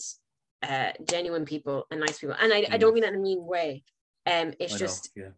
uh, 0.62 0.92
genuine 1.09 1.47
people 1.47 1.87
and 1.90 2.00
nice 2.00 2.19
people. 2.19 2.37
And 2.38 2.52
I, 2.52 2.62
mm. 2.62 2.73
I 2.75 2.76
don't 2.76 2.92
mean 2.92 3.04
that 3.04 3.14
in 3.14 3.21
a 3.21 3.23
mean 3.23 3.45
way. 3.45 3.85
Um, 4.26 4.52
it's 4.61 4.75
I 4.75 4.78
just, 4.78 5.11
know, 5.16 5.23
yeah. 5.25 5.31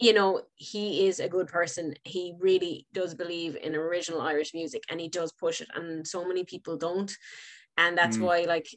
you 0.00 0.12
know, 0.14 0.42
he 0.54 1.06
is 1.06 1.20
a 1.20 1.28
good 1.28 1.48
person. 1.48 1.94
He 2.04 2.34
really 2.40 2.86
does 2.94 3.14
believe 3.14 3.56
in 3.56 3.74
original 3.74 4.22
Irish 4.22 4.54
music 4.54 4.84
and 4.90 5.00
he 5.00 5.08
does 5.08 5.32
push 5.32 5.60
it. 5.60 5.68
And 5.74 6.06
so 6.06 6.26
many 6.26 6.44
people 6.44 6.76
don't. 6.78 7.14
And 7.76 7.96
that's 7.96 8.16
mm. 8.16 8.22
why, 8.22 8.40
like, 8.42 8.68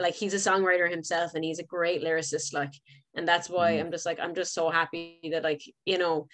like 0.00 0.14
he's 0.14 0.34
a 0.34 0.50
songwriter 0.50 0.90
himself 0.90 1.34
and 1.34 1.44
he's 1.44 1.58
a 1.58 1.64
great 1.64 2.02
lyricist. 2.02 2.52
Like, 2.52 2.72
and 3.14 3.26
that's 3.26 3.48
why 3.48 3.72
mm. 3.72 3.80
I'm 3.80 3.90
just 3.90 4.06
like, 4.06 4.20
I'm 4.20 4.34
just 4.34 4.54
so 4.54 4.70
happy 4.70 5.20
that, 5.32 5.42
like, 5.42 5.62
you 5.84 5.98
know, 5.98 6.26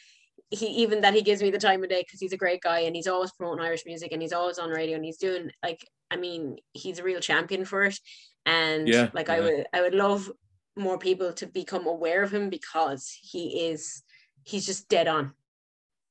he 0.50 0.66
even 0.66 1.00
that 1.00 1.14
he 1.14 1.22
gives 1.22 1.42
me 1.42 1.50
the 1.50 1.58
time 1.58 1.82
of 1.82 1.88
day 1.88 2.02
because 2.02 2.20
he's 2.20 2.32
a 2.32 2.36
great 2.36 2.60
guy 2.60 2.80
and 2.80 2.94
he's 2.94 3.08
always 3.08 3.32
promoting 3.32 3.64
Irish 3.64 3.84
music 3.84 4.12
and 4.12 4.22
he's 4.22 4.32
always 4.32 4.58
on 4.58 4.70
radio 4.70 4.94
and 4.94 5.04
he's 5.04 5.16
doing 5.16 5.50
like 5.62 5.84
I 6.10 6.16
mean 6.16 6.56
he's 6.72 6.98
a 6.98 7.02
real 7.02 7.20
champion 7.20 7.64
for 7.64 7.82
it 7.84 7.98
and 8.44 8.86
yeah, 8.86 9.10
like 9.12 9.26
yeah. 9.28 9.34
I 9.34 9.40
would 9.40 9.66
I 9.72 9.80
would 9.82 9.94
love 9.94 10.30
more 10.76 10.98
people 10.98 11.32
to 11.32 11.46
become 11.46 11.86
aware 11.86 12.22
of 12.22 12.32
him 12.32 12.48
because 12.48 13.18
he 13.20 13.68
is 13.68 14.02
he's 14.44 14.66
just 14.66 14.88
dead 14.88 15.08
on. 15.08 15.32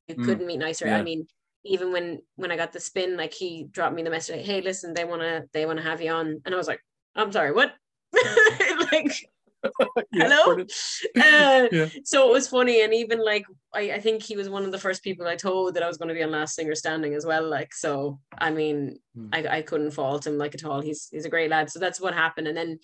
You 0.08 0.16
mm, 0.16 0.26
couldn't 0.26 0.48
meet 0.48 0.58
nicer. 0.58 0.88
Yeah. 0.88 0.98
I 0.98 1.02
mean, 1.02 1.28
even 1.64 1.92
when 1.92 2.20
when 2.36 2.52
I 2.52 2.58
got 2.58 2.74
the 2.74 2.80
spin, 2.80 3.16
like 3.16 3.34
he 3.34 3.68
dropped 3.72 3.96
me 3.96 4.04
the 4.04 4.10
message, 4.10 4.36
like, 4.36 4.46
"Hey, 4.46 4.62
listen, 4.62 4.94
they 4.94 5.06
wanna 5.06 5.46
they 5.54 5.66
wanna 5.66 5.82
have 5.82 6.02
you 6.02 6.12
on," 6.12 6.42
and 6.46 6.54
I 6.54 6.58
was 6.58 6.68
like, 6.68 6.82
"I'm 7.16 7.32
sorry, 7.32 7.52
what?" 7.52 7.74
like 8.92 9.30
hello 10.14 10.60
uh, 11.18 11.68
yeah. 11.72 11.88
so 12.04 12.30
it 12.30 12.32
was 12.32 12.48
funny 12.48 12.84
and 12.84 12.94
even 12.94 13.24
like 13.24 13.46
I, 13.74 13.94
I 13.94 14.00
think 14.00 14.24
he 14.24 14.36
was 14.36 14.50
one 14.50 14.64
of 14.64 14.72
the 14.72 14.78
first 14.78 15.04
people 15.04 15.28
i 15.28 15.36
told 15.36 15.74
that 15.74 15.84
i 15.84 15.88
was 15.88 15.98
going 15.98 16.10
to 16.10 16.14
be 16.14 16.24
on 16.24 16.32
last 16.32 16.56
singer 16.56 16.76
standing 16.76 17.14
as 17.14 17.26
well 17.26 17.48
like 17.48 17.74
so 17.74 18.20
i 18.38 18.52
mean 18.52 19.00
mm. 19.18 19.30
I, 19.34 19.58
I 19.58 19.62
couldn't 19.62 19.92
fault 19.92 20.28
him 20.28 20.38
like 20.38 20.56
at 20.56 20.66
all 20.66 20.82
he's 20.82 21.08
he's 21.12 21.26
a 21.26 21.30
great 21.30 21.50
lad 21.50 21.70
so 21.70 21.80
that's 21.80 22.02
what 22.02 22.14
happened 22.14 22.48
and 22.48 22.58
then 22.58 22.80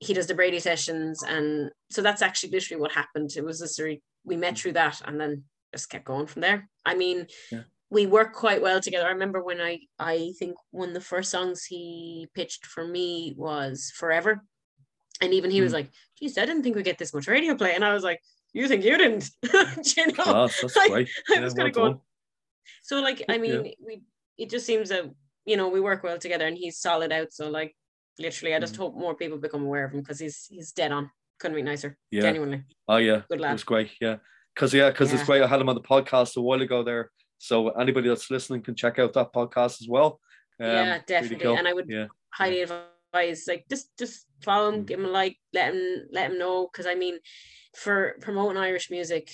he 0.00 0.14
does 0.14 0.26
the 0.26 0.34
brady 0.34 0.60
sessions 0.60 1.22
and 1.22 1.70
so 1.90 2.02
that's 2.02 2.22
actually 2.22 2.50
literally 2.50 2.80
what 2.80 2.92
happened 2.92 3.30
it 3.36 3.44
was 3.44 3.60
just 3.60 3.80
we 4.24 4.36
met 4.36 4.58
through 4.58 4.72
that 4.72 5.00
and 5.04 5.20
then 5.20 5.44
just 5.72 5.90
kept 5.90 6.04
going 6.04 6.26
from 6.26 6.42
there 6.42 6.68
i 6.84 6.94
mean 6.94 7.26
yeah. 7.50 7.62
We 7.90 8.06
work 8.06 8.32
quite 8.32 8.60
well 8.60 8.80
together 8.80 9.06
i 9.06 9.10
remember 9.10 9.42
when 9.42 9.60
i 9.60 9.78
i 9.98 10.32
think 10.38 10.56
one 10.70 10.88
of 10.88 10.94
the 10.94 11.00
first 11.00 11.30
songs 11.30 11.64
he 11.64 12.26
pitched 12.34 12.66
for 12.66 12.86
me 12.86 13.34
was 13.36 13.92
forever 13.96 14.42
and 15.20 15.34
even 15.34 15.50
he 15.50 15.60
was 15.60 15.72
hmm. 15.72 15.76
like, 15.76 15.90
geez, 16.18 16.38
I 16.38 16.46
didn't 16.46 16.62
think 16.62 16.76
we'd 16.76 16.84
get 16.84 16.98
this 16.98 17.14
much 17.14 17.26
radio 17.26 17.54
play. 17.54 17.74
And 17.74 17.84
I 17.84 17.92
was 17.92 18.04
like, 18.04 18.22
you 18.52 18.68
think 18.68 18.84
you 18.84 18.96
didn't? 18.96 19.30
you 19.42 20.06
know? 20.06 20.24
Oh, 20.26 20.48
that's 20.62 20.76
like, 20.76 20.90
great. 20.90 21.08
I 21.36 21.40
was 21.40 21.54
kind 21.54 21.68
of 21.68 21.74
going. 21.74 22.00
So 22.82 23.00
like, 23.00 23.24
I 23.28 23.38
mean, 23.38 23.64
yeah. 23.64 23.72
we 23.84 24.02
it 24.36 24.50
just 24.50 24.66
seems 24.66 24.90
that 24.90 25.04
you 25.44 25.56
know 25.56 25.68
we 25.68 25.80
work 25.80 26.02
well 26.02 26.18
together, 26.18 26.46
and 26.46 26.56
he's 26.56 26.78
solid 26.78 27.12
out. 27.12 27.32
So 27.32 27.50
like, 27.50 27.74
literally, 28.18 28.54
I 28.54 28.60
just 28.60 28.74
mm. 28.74 28.78
hope 28.78 28.96
more 28.96 29.14
people 29.14 29.38
become 29.38 29.64
aware 29.64 29.84
of 29.84 29.92
him 29.92 30.00
because 30.00 30.18
he's 30.18 30.46
he's 30.50 30.72
dead 30.72 30.92
on. 30.92 31.10
Couldn't 31.38 31.56
be 31.56 31.62
nicer. 31.62 31.96
Yeah. 32.10 32.22
Genuinely. 32.22 32.64
Oh 32.88 32.96
yeah. 32.96 33.22
Good 33.28 33.40
lad. 33.40 33.50
It 33.50 33.54
was 33.54 33.64
great. 33.64 33.90
Yeah. 34.00 34.16
Because 34.54 34.72
yeah, 34.72 34.90
because 34.90 35.10
yeah. 35.12 35.18
it's 35.18 35.26
great. 35.26 35.42
I 35.42 35.46
had 35.46 35.60
him 35.60 35.68
on 35.68 35.74
the 35.74 35.82
podcast 35.82 36.36
a 36.36 36.40
while 36.40 36.62
ago 36.62 36.82
there. 36.82 37.10
So 37.38 37.70
anybody 37.70 38.08
that's 38.08 38.30
listening 38.30 38.62
can 38.62 38.74
check 38.74 38.98
out 38.98 39.12
that 39.14 39.32
podcast 39.32 39.80
as 39.80 39.86
well. 39.88 40.20
Um, 40.60 40.66
yeah, 40.66 40.98
definitely. 41.06 41.36
Really 41.36 41.44
cool. 41.44 41.58
And 41.58 41.68
I 41.68 41.72
would 41.72 41.88
yeah. 41.88 42.06
highly 42.30 42.62
advise 42.62 43.44
like 43.46 43.66
just 43.70 43.96
just 43.96 44.26
follow 44.42 44.68
him, 44.70 44.82
mm. 44.82 44.86
give 44.86 45.00
him 45.00 45.06
a 45.06 45.08
like, 45.08 45.36
let 45.52 45.72
him 45.72 46.08
let 46.12 46.30
him 46.30 46.38
know. 46.38 46.68
Because 46.70 46.86
I 46.86 46.94
mean, 46.94 47.18
for 47.76 48.16
promoting 48.20 48.58
Irish 48.58 48.90
music, 48.90 49.30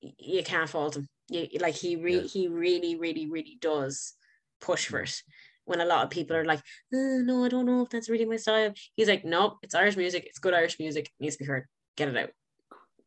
you 0.00 0.42
can't 0.42 0.68
fault 0.68 0.96
him. 0.96 1.08
You, 1.28 1.48
like 1.60 1.74
he 1.74 1.96
re- 1.96 2.20
yeah. 2.20 2.22
he 2.22 2.48
really 2.48 2.96
really 2.96 3.30
really 3.30 3.56
does 3.60 4.14
push 4.60 4.86
for 4.86 5.00
mm. 5.00 5.04
it. 5.04 5.22
When 5.64 5.80
a 5.80 5.86
lot 5.86 6.02
of 6.02 6.10
people 6.10 6.36
are 6.36 6.44
like, 6.44 6.60
oh, 6.92 7.22
no, 7.24 7.44
I 7.44 7.48
don't 7.48 7.66
know 7.66 7.82
if 7.82 7.88
that's 7.88 8.10
really 8.10 8.24
my 8.24 8.36
style. 8.36 8.72
He's 8.96 9.08
like, 9.08 9.24
no, 9.24 9.58
it's 9.62 9.76
Irish 9.76 9.96
music. 9.96 10.24
It's 10.26 10.40
good 10.40 10.54
Irish 10.54 10.80
music. 10.80 11.06
It 11.06 11.22
needs 11.22 11.36
to 11.36 11.44
be 11.44 11.46
heard. 11.46 11.66
Get 11.96 12.08
it 12.08 12.16
out. 12.16 12.30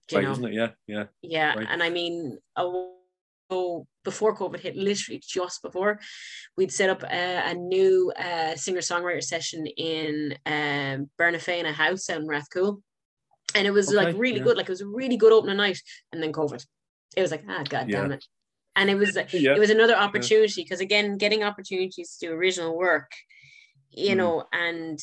Do 0.07 0.15
right, 0.15 0.29
isn't 0.29 0.45
it? 0.45 0.53
Yeah, 0.53 0.69
yeah. 0.87 1.03
Yeah, 1.21 1.55
right. 1.55 1.67
and 1.69 1.83
I 1.83 1.89
mean, 1.89 2.37
a 2.55 2.63
so 3.51 3.85
before 4.03 4.35
COVID 4.35 4.59
hit, 4.59 4.75
literally 4.75 5.21
just 5.25 5.61
before, 5.61 5.99
we'd 6.57 6.71
set 6.71 6.89
up 6.89 7.03
a, 7.03 7.51
a 7.51 7.53
new 7.53 8.11
uh, 8.17 8.55
singer 8.55 8.79
songwriter 8.79 9.23
session 9.23 9.67
in 9.67 10.35
um, 10.45 11.09
Bernafena 11.19 11.71
House 11.71 12.09
out 12.09 12.21
in 12.21 12.27
Rathcoole. 12.27 12.81
And 13.53 13.67
it 13.67 13.71
was 13.71 13.89
okay, 13.89 14.05
like 14.05 14.15
really 14.17 14.39
yeah. 14.39 14.43
good. 14.43 14.57
Like 14.57 14.67
it 14.67 14.71
was 14.71 14.81
a 14.81 14.87
really 14.87 15.17
good 15.17 15.31
opening 15.31 15.57
night. 15.57 15.79
And 16.11 16.21
then 16.21 16.33
COVID. 16.33 16.65
It 17.15 17.21
was 17.21 17.31
like, 17.31 17.43
ah, 17.47 17.63
God 17.69 17.89
yeah. 17.89 18.01
damn 18.01 18.11
it. 18.13 18.25
And 18.75 18.89
it 18.89 18.95
was 18.95 19.15
yeah. 19.31 19.53
it 19.53 19.59
was 19.59 19.69
another 19.69 19.95
opportunity 19.95 20.63
because 20.63 20.81
again, 20.81 21.17
getting 21.17 21.43
opportunities 21.43 22.17
to 22.17 22.27
do 22.27 22.33
original 22.33 22.75
work, 22.75 23.11
you 23.91 24.13
mm. 24.13 24.17
know, 24.17 24.43
and 24.51 24.99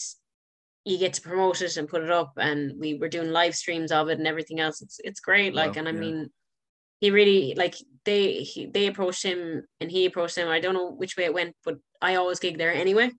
you 0.85 0.98
get 0.98 1.12
to 1.14 1.22
promote 1.22 1.62
it 1.62 1.76
and 1.76 1.88
put 1.88 2.02
it 2.02 2.11
up. 2.11 2.33
And 2.37 2.78
we 2.78 2.94
were 2.94 3.09
doing 3.09 3.31
live 3.31 3.55
streams 3.55 3.92
of 3.92 4.09
it 4.09 4.18
and 4.18 4.26
everything 4.26 4.59
else. 4.59 4.83
It's 4.83 4.98
it's 5.05 5.20
great. 5.20 5.55
Like, 5.55 5.76
and 5.76 5.88
I 5.88 5.92
mean, 5.92 6.28
he 7.02 7.10
really 7.10 7.54
like 7.56 7.74
they 8.04 8.44
he, 8.44 8.66
they 8.66 8.86
approached 8.86 9.24
him 9.24 9.64
and 9.80 9.90
he 9.90 10.06
approached 10.06 10.38
him. 10.38 10.48
I 10.48 10.60
don't 10.60 10.74
know 10.74 10.92
which 10.92 11.16
way 11.16 11.24
it 11.24 11.34
went, 11.34 11.56
but 11.64 11.78
I 12.00 12.14
always 12.14 12.38
gig 12.38 12.58
there 12.58 12.72
anyway. 12.72 13.10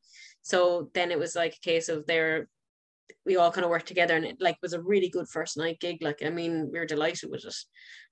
So 0.42 0.90
then 0.94 1.12
it 1.12 1.20
was 1.20 1.36
like 1.36 1.56
a 1.58 1.66
case 1.70 1.90
of 1.90 2.08
there 2.08 2.48
we 3.26 3.36
all 3.36 3.52
kind 3.52 3.66
of 3.66 3.70
worked 3.70 3.90
together 3.90 4.16
and 4.16 4.26
it 4.26 4.38
like 4.40 4.58
was 4.62 4.72
a 4.72 4.82
really 4.82 5.10
good 5.10 5.28
first 5.28 5.58
night 5.58 5.82
gig. 5.82 5.98
Like 6.02 6.24
I 6.26 6.30
mean, 6.30 6.70
we 6.72 6.80
were 6.80 6.86
delighted 6.86 7.30
with 7.30 7.44
it. 7.44 7.56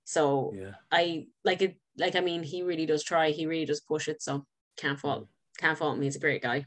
So 0.04 0.52
yeah. 0.54 0.74
I 0.92 1.28
like 1.46 1.62
it 1.62 1.78
like 1.98 2.18
I 2.18 2.20
mean 2.20 2.44
he 2.44 2.64
really 2.64 2.86
does 2.86 3.04
try, 3.04 3.32
he 3.32 3.46
really 3.46 3.66
does 3.66 3.80
push 3.80 4.10
it. 4.10 4.22
So 4.22 4.46
can't 4.76 5.00
fault 5.00 5.30
can't 5.58 5.78
fault 5.78 5.98
me. 5.98 6.06
He's 6.06 6.18
a 6.18 6.26
great 6.28 6.42
guy. 6.42 6.66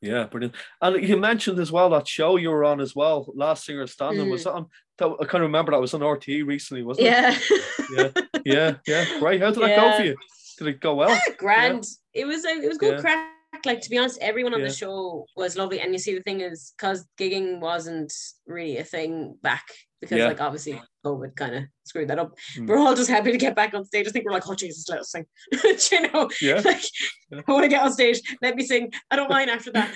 Yeah. 0.00 0.10
Yeah, 0.10 0.24
brilliant. 0.24 0.54
And 0.80 1.06
you 1.06 1.16
mentioned 1.16 1.58
as 1.58 1.72
well 1.72 1.90
that 1.90 2.06
show 2.06 2.36
you 2.36 2.50
were 2.50 2.64
on 2.64 2.80
as 2.80 2.94
well, 2.94 3.26
Last 3.34 3.64
Singer 3.64 3.86
Standing. 3.86 4.26
Mm. 4.26 4.30
Was 4.30 4.44
that 4.44 4.52
on? 4.52 4.66
That, 4.98 5.16
I 5.20 5.24
can't 5.24 5.42
remember. 5.42 5.72
That 5.72 5.80
was 5.80 5.94
on 5.94 6.00
RTE 6.00 6.46
recently, 6.46 6.82
wasn't 6.82 7.06
yeah. 7.06 7.36
it? 7.36 7.72
Yeah. 7.90 8.42
yeah, 8.44 8.74
yeah, 8.86 9.18
Great. 9.18 9.40
How 9.40 9.50
did 9.50 9.60
yeah. 9.60 9.68
that 9.68 9.76
go 9.76 9.96
for 9.96 10.04
you? 10.04 10.16
Did 10.58 10.66
it 10.68 10.80
go 10.80 10.94
well? 10.94 11.10
Yeah, 11.10 11.34
grand. 11.36 11.86
Yeah. 12.14 12.22
It 12.22 12.26
was 12.26 12.44
a, 12.44 12.48
it 12.48 12.68
was 12.68 12.78
good 12.78 13.00
crack. 13.00 13.28
like 13.64 13.80
to 13.80 13.90
be 13.90 13.98
honest, 13.98 14.18
everyone 14.20 14.54
on 14.54 14.60
Yeah. 14.60 14.68
the 14.68 14.74
show 14.74 15.24
was 15.36 15.56
lovely. 15.56 15.80
And 15.80 15.92
you 15.92 15.98
see, 15.98 16.14
the 16.14 16.22
thing 16.22 16.40
is, 16.40 16.74
because 16.76 17.06
gigging 17.18 17.60
wasn't 17.60 18.12
really 18.46 18.78
a 18.78 18.84
thing 18.84 19.36
back, 19.42 19.66
because 20.00 20.18
Yeah. 20.18 20.28
like 20.28 20.40
obviously 20.40 20.80
COVID 21.04 21.34
kind 21.36 21.54
of 21.56 21.64
screwed 21.84 22.08
that 22.08 22.18
up. 22.18 22.34
Mm. 22.56 22.66
We're 22.68 22.78
all 22.78 22.94
just 22.94 23.10
happy 23.10 23.32
to 23.32 23.38
get 23.38 23.56
back 23.56 23.74
on 23.74 23.84
stage. 23.84 24.06
I 24.06 24.10
think 24.10 24.24
we're 24.24 24.32
like, 24.32 24.48
oh 24.48 24.54
Jesus, 24.54 24.88
let 24.88 25.00
us 25.00 25.10
sing. 25.10 25.26
You 25.92 26.10
know, 26.12 26.30
Yeah. 26.40 26.60
like 26.64 26.82
Yeah. 27.30 27.40
I 27.46 27.52
want 27.52 27.64
to 27.64 27.68
get 27.68 27.82
on 27.82 27.92
stage. 27.92 28.20
Let 28.42 28.54
me 28.56 28.64
sing. 28.64 28.92
I 29.10 29.16
don't 29.16 29.30
mind 29.30 29.50
after 29.50 29.72
that. 29.72 29.92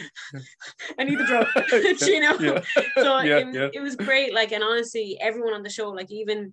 I 0.99 1.05
need 1.05 1.19
the 1.19 1.25
drum. 1.25 1.47
You 2.13 2.21
know? 2.21 2.63
So 2.97 3.19
it, 3.19 3.71
it 3.75 3.81
was 3.81 3.97
great 3.97 4.35
like 4.35 4.53
and 4.53 4.65
honestly 4.65 5.19
everyone 5.21 5.55
on 5.55 5.63
the 5.63 5.71
show 5.71 5.91
like 5.91 6.11
even 6.11 6.53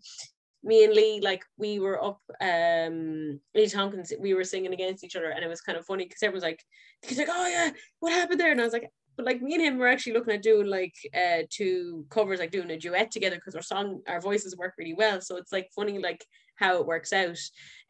me 0.64 0.84
and 0.84 0.94
lee 0.94 1.22
like 1.22 1.44
we 1.58 1.80
were 1.80 2.04
up 2.04 2.20
um 2.42 3.40
lee 3.56 3.68
tompkins 3.68 4.12
we 4.20 4.34
were 4.34 4.44
singing 4.44 4.74
against 4.74 5.04
each 5.06 5.16
other 5.16 5.30
and 5.30 5.44
it 5.44 5.48
was 5.48 5.62
kind 5.62 5.78
of 5.78 5.86
funny 5.86 6.04
because 6.04 6.22
everyone's 6.22 6.44
like 6.44 6.62
he's 7.02 7.18
like 7.18 7.30
oh 7.32 7.48
yeah 7.48 7.70
what 8.02 8.12
happened 8.12 8.40
there 8.40 8.52
and 8.52 8.60
i 8.60 8.64
was 8.66 8.74
like 8.74 8.90
but 9.20 9.26
like 9.26 9.42
me 9.42 9.56
and 9.56 9.64
him 9.64 9.78
were 9.78 9.88
actually 9.90 10.14
looking 10.14 10.34
at 10.34 10.42
doing 10.42 10.68
like 10.68 10.96
uh 11.14 11.44
two 11.50 12.06
covers 12.10 12.40
like 12.40 12.52
doing 12.52 12.72
a 12.72 12.78
duet 12.78 13.12
together 13.12 13.36
because 13.36 13.54
our 13.54 13.62
song 13.62 14.02
our 14.08 14.22
voices 14.22 14.56
work 14.56 14.74
really 14.78 14.94
well 14.94 15.20
so 15.20 15.36
it's 15.36 15.52
like 15.52 15.68
funny 15.76 16.00
like 16.00 16.26
how 16.56 16.78
it 16.80 16.86
works 16.88 17.12
out 17.12 17.38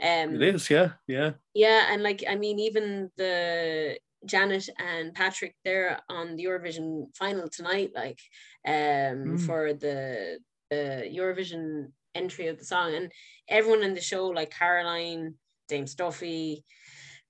um 0.04 0.34
It 0.34 0.42
is, 0.56 0.70
yeah, 0.72 0.94
yeah. 1.08 1.34
yeah, 1.54 1.94
and 1.94 2.02
like 2.04 2.24
I 2.28 2.36
mean, 2.36 2.60
even 2.60 3.12
the 3.18 4.00
Janet 4.26 4.70
and 4.78 5.13
Patrick, 5.13 5.56
they're 5.63 6.00
on 6.10 6.36
the 6.36 6.46
Eurovision 6.46 7.15
final 7.15 7.48
tonight, 7.50 7.92
like 7.96 8.20
um 8.68 9.38
Mm. 9.38 9.39
for 9.46 9.74
the 9.74 10.39
the 10.70 11.10
Eurovision 11.18 11.92
entry 12.15 12.48
of 12.48 12.58
the 12.58 12.65
song, 12.65 12.94
and 12.96 13.12
everyone 13.48 13.84
in 13.84 13.94
the 13.94 14.02
show, 14.02 14.28
like 14.28 14.52
Caroline, 14.52 15.36
Dame 15.68 15.88
Stuffy, 15.88 16.65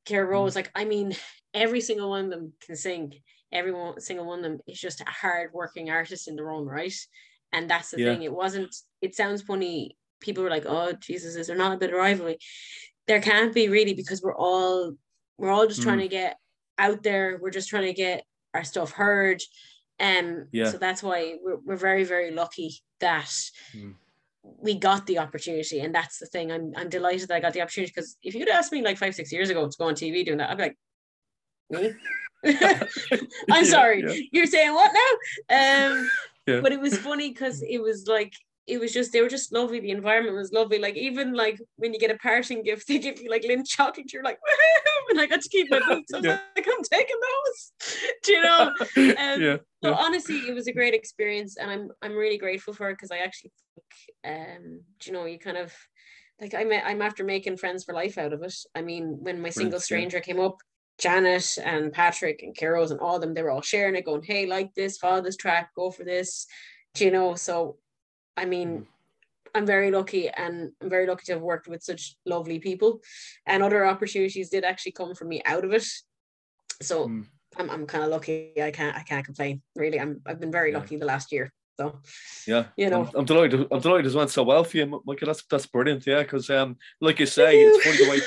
Kara 0.05 0.27
Mm. 0.27 0.31
Rose, 0.31 0.55
like 0.55 0.71
I 0.75 0.85
mean, 0.85 1.15
every 1.53 1.81
single 1.81 2.09
one 2.09 2.25
of 2.25 2.31
them 2.31 2.53
can 2.61 2.75
sing. 2.75 3.13
Every 3.51 3.71
one, 3.71 3.99
single 3.99 4.25
one 4.25 4.39
of 4.39 4.43
them 4.43 4.59
is 4.67 4.79
just 4.79 5.01
a 5.01 5.05
hard 5.05 5.51
working 5.53 5.89
artist 5.89 6.27
in 6.27 6.35
their 6.35 6.51
own 6.51 6.65
right, 6.65 6.93
and 7.51 7.69
that's 7.69 7.91
the 7.91 7.99
Yeah. 7.99 8.13
thing. 8.13 8.23
It 8.23 8.33
wasn't. 8.33 8.75
It 9.01 9.15
sounds 9.15 9.41
funny. 9.41 9.97
People 10.19 10.43
were 10.43 10.49
like, 10.49 10.65
"Oh 10.67 10.91
Jesus, 10.93 11.35
is 11.35 11.47
there 11.47 11.55
not 11.57 11.73
a 11.73 11.77
bit 11.77 11.91
of 11.91 11.97
rivalry?" 11.97 12.37
there 13.07 13.19
can't 13.21 13.55
be 13.55 13.69
really 13.69 13.95
because 13.95 14.21
we're 14.21 14.35
all 14.37 14.93
we're 15.39 15.49
all 15.49 15.65
just 15.65 15.81
trying 15.81 15.97
Mm. 15.97 16.03
to 16.03 16.07
get 16.09 16.37
out 16.77 17.01
there 17.01 17.39
we're 17.41 17.49
just 17.49 17.67
trying 17.67 17.87
to 17.87 17.93
get 17.93 18.23
our 18.53 18.63
stuff 18.63 18.91
heard 18.91 19.41
um 19.99 20.47
Yeah. 20.51 20.69
so 20.71 20.77
that's 20.77 21.01
why 21.01 21.37
we're, 21.41 21.57
we're 21.65 21.75
very 21.75 22.03
very 22.03 22.29
lucky 22.29 22.83
that 22.99 23.31
Mm. 23.73 23.95
we 24.43 24.75
got 24.75 25.07
the 25.07 25.17
opportunity 25.17 25.79
and 25.79 25.93
that's 25.95 26.19
the 26.19 26.27
thing 26.27 26.51
I'm, 26.51 26.71
I'm 26.75 26.87
delighted 26.89 27.29
that 27.29 27.35
I 27.37 27.39
got 27.39 27.53
the 27.53 27.61
opportunity 27.63 27.91
because 27.95 28.15
if 28.21 28.35
you'd 28.35 28.47
asked 28.47 28.71
me 28.71 28.83
like 28.83 28.99
five 28.99 29.15
six 29.15 29.31
years 29.31 29.49
ago 29.49 29.67
to 29.67 29.77
go 29.79 29.85
on 29.87 29.95
TV 29.95 30.23
doing 30.23 30.37
that 30.37 30.51
I'd 30.51 30.57
be 30.57 30.63
like 30.63 30.77
me 31.71 31.91
I'm 32.43 32.87
Yeah, 33.49 33.63
sorry 33.63 34.03
yeah. 34.07 34.15
you're 34.31 34.45
saying 34.45 34.73
what 34.73 34.91
now 34.93 35.89
um 35.89 36.11
Yeah. 36.47 36.61
but 36.61 36.71
it 36.71 36.79
was 36.79 36.97
funny 36.97 37.29
because 37.29 37.61
it 37.61 37.81
was 37.81 38.07
like 38.07 38.33
it 38.67 38.79
was 38.79 38.93
just 38.93 39.11
they 39.11 39.21
were 39.21 39.29
just 39.29 39.51
lovely. 39.51 39.79
The 39.79 39.89
environment 39.89 40.37
was 40.37 40.53
lovely. 40.53 40.77
Like 40.77 40.95
even 40.95 41.33
like 41.33 41.59
when 41.77 41.91
you 41.93 41.99
get 41.99 42.11
a 42.11 42.17
parting 42.19 42.61
gift, 42.63 42.87
they 42.87 42.99
give 42.99 43.19
you 43.19 43.29
like 43.29 43.41
Lindt 43.43 43.67
chocolate. 43.67 44.13
You're 44.13 44.23
like, 44.23 44.37
Woohoo! 44.37 45.11
and 45.11 45.19
I 45.19 45.25
got 45.25 45.41
to 45.41 45.49
keep 45.49 45.71
my 45.71 45.79
boots. 45.79 46.13
I 46.13 46.17
was 46.17 46.25
Yeah. 46.25 46.39
like, 46.55 46.67
I'm 46.67 46.83
taking 46.83 47.15
those. 47.19 47.71
Do 48.23 48.31
you 48.33 48.41
know? 48.43 48.73
Um, 49.17 49.41
yeah, 49.41 49.57
So 49.83 49.89
yeah. 49.89 49.95
honestly, 49.97 50.47
it 50.47 50.53
was 50.53 50.67
a 50.67 50.71
great 50.73 50.93
experience, 50.93 51.57
and 51.57 51.71
I'm 51.71 51.89
I'm 52.03 52.13
really 52.15 52.37
grateful 52.37 52.73
for 52.73 52.89
it 52.89 52.93
because 52.93 53.11
I 53.11 53.17
actually 53.19 53.51
think, 53.75 54.37
um, 54.37 54.81
do 54.99 55.09
you 55.09 55.13
know, 55.13 55.25
you 55.25 55.39
kind 55.39 55.57
of 55.57 55.73
like 56.39 56.53
I'm 56.53 56.71
I'm 56.71 57.01
after 57.01 57.23
making 57.23 57.57
friends 57.57 57.83
for 57.83 57.93
life 57.93 58.17
out 58.17 58.33
of 58.33 58.43
it. 58.43 58.55
I 58.75 58.81
mean, 58.81 59.17
when 59.21 59.41
my 59.41 59.49
single 59.49 59.79
stranger 59.79 60.19
came 60.19 60.39
up, 60.39 60.57
Janet 60.99 61.57
and 61.63 61.91
Patrick 61.91 62.43
and 62.43 62.55
Kiros 62.55 62.91
and 62.91 62.99
all 62.99 63.15
of 63.15 63.21
them, 63.21 63.33
they 63.33 63.41
were 63.43 63.51
all 63.51 63.61
sharing 63.61 63.95
it, 63.95 64.05
going, 64.05 64.23
"Hey, 64.23 64.45
like 64.45 64.73
this, 64.75 64.97
follow 64.97 65.21
this 65.21 65.37
track, 65.37 65.71
go 65.75 65.89
for 65.91 66.03
this." 66.03 66.45
Do 66.95 67.05
you 67.05 67.11
know? 67.11 67.35
So, 67.35 67.77
I 68.37 68.45
mean. 68.45 68.69
Mm. 68.69 68.85
I'm 69.55 69.65
very 69.65 69.89
lucky 69.89 70.29
and 70.29 70.71
I'm 70.79 70.91
very 70.91 71.07
lucky 71.07 71.25
to 71.25 71.31
have 71.33 71.41
worked 71.41 71.67
with 71.67 71.81
such 71.81 72.15
lovely 72.23 72.59
people 72.59 73.01
and 73.47 73.63
other 73.63 73.83
opportunities 73.83 74.51
did 74.51 74.63
actually 74.63 74.91
come 74.91 75.15
for 75.15 75.25
me 75.25 75.41
out 75.43 75.65
of 75.65 75.73
it. 75.73 75.85
So 76.83 77.07
Mm. 77.07 77.25
I'm, 77.57 77.69
I'm 77.71 77.87
kind 77.87 78.03
of 78.03 78.11
lucky. 78.11 78.53
I 78.61 78.69
can't 78.69 78.95
I 78.95 79.01
can't 79.01 79.25
complain. 79.25 79.63
Really, 79.75 79.99
I'm 79.99 80.21
I've 80.27 80.39
been 80.39 80.51
very 80.51 80.71
Yeah. 80.71 80.77
lucky 80.77 80.97
the 80.97 81.07
last 81.07 81.31
year. 81.31 81.51
So 81.79 81.99
Yeah, 82.45 82.65
You 82.75 82.89
know. 82.89 83.03
I'm, 83.05 83.11
I'm 83.15 83.25
delighted. 83.25 83.67
I'm 83.71 83.79
delighted 83.79 84.11
it 84.11 84.15
went 84.17 84.31
so 84.31 84.43
well 84.43 84.63
for 84.65 84.77
you, 84.77 85.01
Michael. 85.05 85.27
That's 85.27 85.43
that's 85.49 85.65
brilliant. 85.65 86.05
Yeah, 86.05 86.23
because 86.23 86.49
um, 86.49 86.75
like 86.99 87.19
you 87.19 87.25
say, 87.25 87.61
it's 87.61 87.77
funny 87.83 87.97
the 87.97 88.05
way 88.05 88.21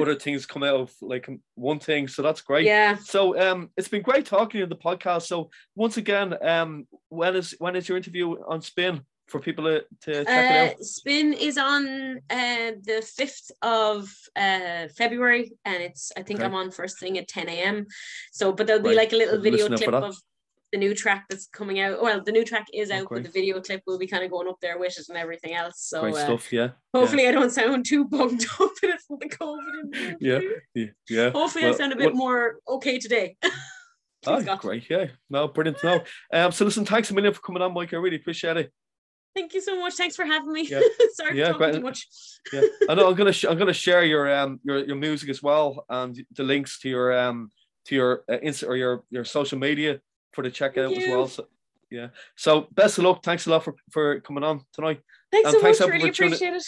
other 0.00 0.14
things 0.14 0.44
come 0.46 0.62
out 0.62 0.80
of 0.80 0.92
like 1.00 1.28
one 1.54 1.78
thing. 1.78 2.06
So 2.06 2.22
that's 2.22 2.42
great. 2.42 2.66
yeah, 2.66 2.96
So 2.96 3.38
um, 3.40 3.70
it's 3.76 3.88
been 3.88 4.02
great 4.02 4.26
talking 4.26 4.50
to 4.50 4.58
you 4.58 4.64
in 4.64 4.70
the 4.70 4.76
podcast. 4.76 5.22
So 5.22 5.50
once 5.74 5.96
again, 5.96 6.34
um, 6.46 6.86
when 7.08 7.34
is 7.36 7.54
when 7.58 7.76
is 7.76 7.88
your 7.88 7.96
interview 7.96 8.36
on 8.46 8.60
Spin 8.60 9.00
for 9.28 9.40
people 9.40 9.64
to, 9.64 10.24
check 10.24 10.50
it 10.50 10.56
uh, 10.56 10.64
out? 10.66 10.84
Spin 10.84 11.32
is 11.32 11.56
on 11.56 12.18
uh, 12.30 12.72
the 12.82 13.02
fifth 13.16 13.50
of 13.62 14.12
uh, 14.36 14.88
February, 14.96 15.52
and 15.64 15.82
it's 15.82 16.12
I 16.16 16.22
think 16.22 16.40
Okay. 16.40 16.46
I'm 16.46 16.54
on 16.54 16.70
first 16.70 16.98
thing 17.00 17.16
at 17.16 17.28
10 17.28 17.48
a.m. 17.48 17.86
So, 18.32 18.52
but 18.52 18.66
there'll 18.66 18.82
be 18.82 18.90
Right. 18.90 18.96
like 18.98 19.12
a 19.14 19.16
little 19.16 19.38
video 19.40 19.68
listen 19.68 19.74
out 19.74 19.78
for 19.80 19.90
clip 19.92 20.02
of 20.10 20.16
the 20.72 20.78
new 20.78 20.94
track 20.94 21.24
that's 21.30 21.46
coming 21.46 21.80
out. 21.80 22.02
Well, 22.02 22.22
the 22.22 22.32
new 22.32 22.44
track 22.44 22.66
is 22.74 22.90
Oh, 22.90 22.96
out, 22.96 23.06
great. 23.06 23.22
but 23.22 23.32
the 23.32 23.38
video 23.40 23.60
clip 23.60 23.82
will 23.86 23.98
be 23.98 24.06
kind 24.06 24.22
of 24.24 24.30
going 24.30 24.48
up 24.48 24.58
there 24.60 24.78
with 24.78 24.98
it 24.98 25.08
and 25.08 25.16
everything 25.16 25.54
else. 25.54 25.80
So 25.80 26.06
uh, 26.06 26.12
stuff. 26.12 26.52
Yeah. 26.52 26.68
hopefully 26.94 27.26
I 27.26 27.32
don't 27.32 27.50
sound 27.50 27.86
too 27.86 28.04
bugged 28.04 28.44
up 28.60 28.70
in 28.82 28.90
it 28.90 29.00
from 29.06 29.18
the 29.20 29.28
COVID. 29.28 30.16
Yeah. 30.20 30.40
Yeah. 30.74 30.86
yeah. 31.08 31.30
Hopefully 31.30 31.64
I 31.64 31.72
sound 31.72 31.92
a 31.92 31.96
bit 31.96 32.06
well- 32.08 32.16
more 32.16 32.58
okay 32.68 32.98
today. 32.98 33.36
Oh, 34.26 34.42
God. 34.42 34.58
great. 34.58 34.90
Yeah. 34.90 35.06
No, 35.30 35.46
brilliant. 35.46 35.78
No. 35.84 36.02
Um, 36.32 36.50
so 36.50 36.64
listen, 36.64 36.84
thanks 36.84 37.08
a 37.10 37.14
million 37.14 37.32
for 37.32 37.40
coming 37.40 37.62
on, 37.62 37.72
Mike. 37.72 37.94
I 37.94 37.98
really 37.98 38.16
appreciate 38.16 38.56
it. 38.56 38.72
Thank 39.34 39.54
you 39.54 39.60
so 39.60 39.78
much. 39.78 39.94
Thanks 39.94 40.16
for 40.16 40.24
having 40.24 40.52
me. 40.52 40.66
Yeah. 40.66 40.80
Sorry 41.12 41.38
Yeah, 41.38 41.52
for 41.52 41.58
talking 41.60 41.74
too 41.76 41.80
much. 41.82 42.04
Yeah. 42.52 42.62
I 42.88 42.94
know 42.94 43.08
I'm 43.08 43.14
gonna 43.14 43.32
sh- 43.32 43.44
I'm 43.48 43.56
gonna 43.56 43.72
share 43.72 44.02
your 44.04 44.30
um 44.36 44.58
your, 44.64 44.84
your 44.84 44.96
music 44.96 45.30
as 45.30 45.40
well 45.40 45.84
and 45.88 46.20
the 46.34 46.42
links 46.42 46.80
to 46.80 46.88
your 46.88 47.16
um 47.16 47.52
to 47.86 47.94
your 47.94 48.24
uh, 48.28 48.38
Insta 48.44 48.66
or 48.68 48.74
your 48.76 49.04
your 49.08 49.24
social 49.24 49.56
media 49.56 50.00
for 50.32 50.42
the 50.42 50.50
checkout 50.50 50.96
as 50.96 51.08
well. 51.08 51.26
So 51.28 51.46
yeah. 51.90 52.08
So 52.36 52.68
best 52.72 52.98
of 52.98 53.04
luck. 53.04 53.22
Thanks 53.22 53.46
a 53.46 53.50
lot 53.50 53.64
for 53.64 53.74
for 53.90 54.20
coming 54.20 54.44
on 54.44 54.62
tonight. 54.72 55.00
Thanks 55.30 55.48
And 55.48 55.54
so 55.54 55.62
thanks, 55.62 55.80
much. 55.80 55.88
Really 55.90 56.10
appreciate 56.10 56.54
it. 56.54 56.64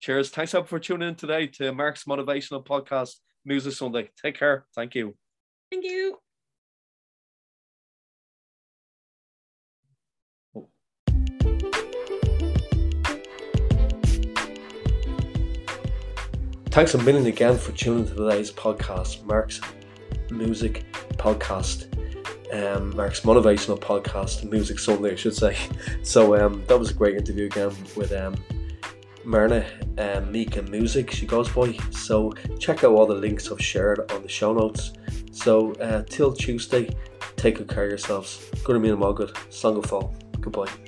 Cheers. 0.00 0.30
Thanks 0.30 0.52
for 0.52 0.78
tuning 0.78 1.08
in 1.08 1.14
today 1.16 1.48
to 1.48 1.72
Mark's 1.72 2.04
motivational 2.04 2.64
podcast, 2.64 3.16
Music 3.44 3.72
Sunday. 3.72 4.10
Take 4.22 4.38
care. 4.38 4.64
Thank 4.74 4.94
you. 4.94 5.16
Thank 5.70 5.84
you. 5.84 6.18
Thanks 16.70 16.94
a 16.94 16.98
million 16.98 17.26
again 17.26 17.58
for 17.58 17.72
tuning 17.72 18.06
to 18.06 18.14
today's 18.14 18.52
podcast, 18.52 19.24
Mark's 19.24 19.60
Music 20.30 20.84
Podcast, 21.14 21.92
um, 22.52 22.94
Mark's 22.96 23.20
Motivational 23.20 23.78
Podcast, 23.78 24.48
Music 24.50 24.78
Sunday, 24.78 25.12
I 25.12 25.16
should 25.16 25.34
say. 25.34 25.56
So 26.02 26.34
um, 26.36 26.64
that 26.68 26.78
was 26.78 26.90
a 26.90 26.94
great 26.94 27.16
interview 27.16 27.46
again 27.46 27.72
with 27.96 28.12
um, 28.12 28.34
Myrna 29.24 29.66
um, 29.98 30.32
Mika 30.32 30.62
Music, 30.62 31.10
she 31.10 31.26
goes 31.26 31.48
by. 31.50 31.72
So 31.90 32.32
check 32.58 32.84
out 32.84 32.92
all 32.92 33.06
the 33.06 33.14
links 33.14 33.50
I've 33.50 33.60
shared 33.60 34.10
on 34.10 34.22
the 34.22 34.28
show 34.28 34.54
notes. 34.54 34.92
So 35.32 35.72
uh, 35.74 36.02
till 36.08 36.32
Tuesday, 36.32 36.88
take 37.36 37.58
good 37.58 37.68
care 37.68 37.84
of 37.84 37.90
yourselves. 37.90 38.50
Good 38.64 38.72
to 38.74 38.78
meet 38.78 38.90
them 38.90 39.02
all 39.02 39.12
good. 39.12 39.36
Song 39.50 39.76
of 39.76 39.86
fall. 39.86 40.14
Goodbye. 40.40 40.87